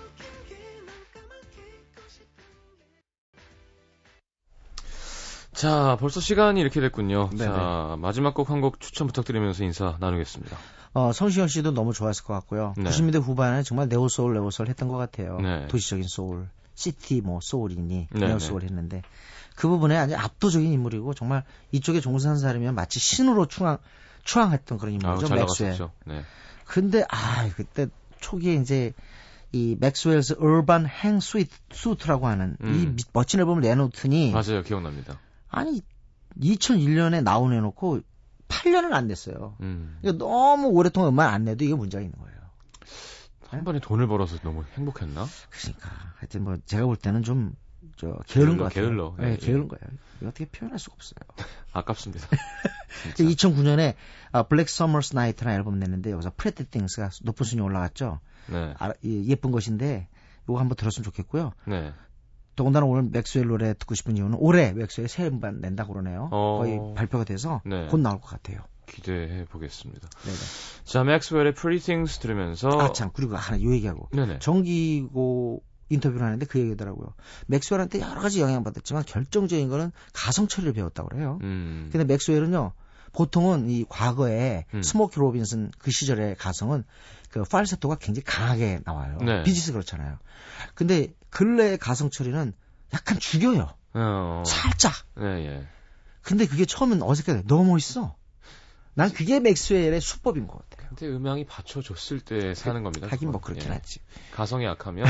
웃긴 0.01 0.25
게난 0.49 0.89
까맣게 1.13 1.55
잊고 1.61 2.01
싶은 2.09 2.27
게 2.79 2.91
자, 5.53 5.97
벌써 5.99 6.19
시간이 6.19 6.59
이렇게 6.61 6.81
됐군요. 6.81 7.29
네네. 7.29 7.45
자, 7.45 7.95
마지막 7.99 8.33
곡 8.33 8.49
한 8.49 8.61
곡 8.61 8.79
추천 8.79 9.07
부탁드리면서 9.07 9.63
인사 9.63 9.95
나누겠습니다. 9.99 10.57
어, 10.97 11.13
성시경 11.13 11.47
씨도 11.47 11.71
너무 11.71 11.93
좋았을 11.93 12.23
것 12.23 12.33
같고요. 12.33 12.73
네. 12.77 12.89
90년대 12.89 13.21
후반에 13.21 13.61
정말 13.63 13.87
neo 13.87 14.07
soul 14.09 14.33
neo 14.33 14.49
soul 14.49 14.67
했던 14.69 14.87
것 14.87 14.97
같아요. 14.97 15.39
네. 15.39 15.67
도시적인 15.67 16.05
소울, 16.07 16.47
city 16.73 17.21
뭐 17.21 17.39
soul이니 17.41 18.07
네, 18.11 18.19
neo 18.19 18.38
soul 18.38 18.63
했는데 18.63 19.03
그 19.55 19.67
부분에 19.67 19.95
아주 19.95 20.15
압도적인 20.15 20.71
인물이고 20.71 21.13
정말 21.13 21.43
이쪽에 21.71 21.99
종사한 21.99 22.37
사람이면 22.39 22.73
마치 22.73 22.99
신으로 22.99 23.45
추앙 23.45 23.77
추앙했던 24.23 24.77
그런 24.79 24.93
인물이죠. 24.95 25.27
잘 25.27 25.37
맥스웰. 25.37 25.77
네. 26.05 26.23
근데 26.65 27.03
아 27.09 27.47
그때 27.55 27.87
초기에 28.19 28.55
이제 28.55 28.93
이 29.51 29.77
Maxwell's 29.79 30.35
Urban 30.39 30.85
Hang 30.87 31.19
Suite 31.19 31.55
Suite라고 31.71 32.27
하는 32.27 32.57
이 32.61 32.65
음. 32.65 32.95
미- 32.95 33.03
멋진 33.13 33.39
앨범을 33.39 33.61
내놓더니 33.61 34.31
맞아요. 34.31 34.63
기억납니다. 34.63 35.19
아니 35.49 35.81
2001년에 36.41 37.23
Now 37.23 37.53
해놓고 37.53 38.01
8년을 38.47 38.93
안 38.93 39.07
냈어요. 39.07 39.55
음. 39.61 39.97
이거 40.01 40.13
너무 40.13 40.67
오랫동안 40.69 41.09
음악 41.13 41.33
안 41.33 41.43
내도 41.45 41.63
이게 41.65 41.73
문제가 41.75 42.01
있는 42.01 42.17
거예요. 42.17 42.37
한 43.49 43.63
번에 43.63 43.79
돈을 43.79 44.07
벌어서 44.07 44.37
너무 44.43 44.63
행복했나? 44.75 45.25
그러니까 45.49 45.89
하여튼 46.17 46.43
뭐 46.43 46.57
제가 46.65 46.85
볼 46.85 46.95
때는 46.95 47.23
좀 47.23 47.55
저 47.95 48.15
게으른 48.27 48.57
것 48.57 48.65
같아요. 48.65 48.85
게을러. 48.89 49.15
네, 49.17 49.31
예, 49.31 49.37
게으른 49.37 49.67
거예요. 49.67 49.81
이거 50.19 50.27
어떻게 50.27 50.45
표현할 50.45 50.77
수가 50.77 50.95
없어요. 50.95 51.17
아깝습니다. 51.73 52.27
그 52.27 52.37
진짜. 53.15 53.49
2009년에 53.49 53.95
아, 54.31 54.43
Black 54.43 54.69
Summers' 54.69 55.15
Night라는 55.15 55.57
앨범 55.57 55.79
냈는데 55.79 56.11
여기서 56.11 56.31
Pretty 56.37 56.65
Things가 56.65 57.09
높은 57.23 57.43
순위 57.45 57.61
올라갔죠. 57.63 58.19
네. 58.47 58.75
아, 58.77 58.91
이- 59.01 59.25
예쁜 59.29 59.49
것인데 59.51 60.09
이거 60.43 60.59
한번 60.59 60.75
들었으면 60.75 61.05
좋겠고요. 61.05 61.53
네. 61.65 61.91
더군다나 62.57 62.85
오늘 62.85 63.03
맥스웰 63.03 63.45
노래 63.45 63.73
듣고 63.73 63.95
싶은 63.95 64.17
이유는 64.17 64.37
올해 64.41 64.73
맥스웰 64.73 65.07
새 65.07 65.23
앨범 65.23 65.61
낸다고 65.61 65.93
그러네요. 65.93 66.27
어. 66.31 66.57
거의 66.59 66.79
발표가 66.95 67.23
돼서 67.23 67.61
네. 67.63 67.87
곧 67.87 67.99
나올 67.99 68.19
것 68.19 68.27
같아요. 68.27 68.59
기대해 68.87 69.45
보겠습니다. 69.45 70.07
네네. 70.23 70.37
자, 70.83 71.03
맥스웰의 71.03 71.53
Pretty 71.53 71.79
Things 71.85 72.19
들으면서 72.19 72.69
아, 72.69 72.91
참, 72.93 73.11
그리고 73.13 73.35
하나 73.35 73.61
요 73.61 73.71
얘기하고. 73.71 74.09
네네. 74.11 74.39
정기고 74.39 75.61
인터뷰를 75.89 76.25
하는데 76.25 76.45
그 76.45 76.59
얘기더라고요. 76.59 77.13
맥스웰한테 77.47 78.01
여러 78.01 78.19
가지 78.19 78.41
영향받았지만 78.41 79.03
결정적인 79.05 79.69
거는 79.69 79.91
가성 80.13 80.47
처리를 80.47 80.73
배웠다고 80.73 81.09
그래요. 81.09 81.39
음. 81.43 81.89
근데 81.91 82.05
맥스웰은요, 82.05 82.73
보통은 83.13 83.69
이 83.69 83.85
과거에 83.87 84.65
음. 84.73 84.83
스모키 84.83 85.19
로빈슨 85.19 85.71
그 85.79 85.91
시절의 85.91 86.35
가성은 86.35 86.83
그 87.31 87.43
팔세토가 87.43 87.95
굉장히 87.95 88.23
강하게 88.23 88.79
나와요. 88.85 89.17
네. 89.21 89.43
비지스 89.43 89.71
그렇잖아요. 89.73 90.17
근데 90.75 91.13
근래의 91.29 91.77
가성 91.77 92.09
처리는 92.09 92.53
약간 92.93 93.19
죽여요. 93.19 93.69
어. 93.93 94.43
살짝. 94.45 94.93
네, 95.15 95.45
예. 95.45 95.67
근데 96.21 96.45
그게 96.45 96.65
처음엔 96.65 97.01
어색해. 97.01 97.43
너무 97.47 97.71
멋있어. 97.71 98.15
난 98.93 99.11
그게 99.11 99.39
맥스웰의 99.39 100.01
수법인 100.01 100.47
것 100.47 100.67
같아요. 100.69 100.89
근데 100.89 101.07
음향이 101.07 101.45
받쳐줬을 101.45 102.19
때 102.19 102.55
사는 102.55 102.81
겁니다. 102.83 103.07
하긴 103.09 103.31
뭐 103.31 103.39
그건. 103.39 103.55
그렇긴 103.55 103.71
예. 103.71 103.75
하지. 103.75 103.99
가성이 104.31 104.65
약하면. 104.65 105.05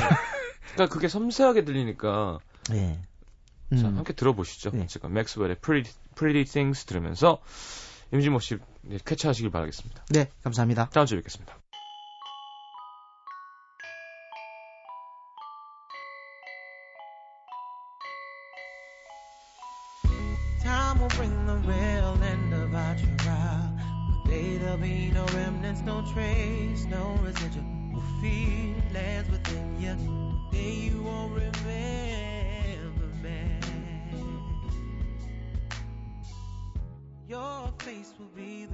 그러니까 0.73 0.93
그게 0.93 1.07
섬세하게 1.07 1.63
들리니까. 1.65 2.39
예. 2.73 2.99
자, 3.75 3.87
음. 3.87 3.97
함께 3.97 4.13
들어보시죠. 4.13 4.71
네. 4.71 4.87
제가 4.87 5.07
맥스웰의 5.09 5.57
Pretty, 5.59 5.93
Pretty 6.15 6.45
Things 6.45 6.85
들으면서 6.85 7.41
임진모 8.13 8.39
씨 8.39 8.57
네, 8.81 8.97
쾌차하시길 9.05 9.51
바라겠습니다. 9.51 10.05
네, 10.11 10.29
감사합니다. 10.43 10.89
다음 10.89 11.05
주에 11.05 11.17
뵙겠습니다. 11.17 11.57
Will 38.19 38.25
be 38.35 38.66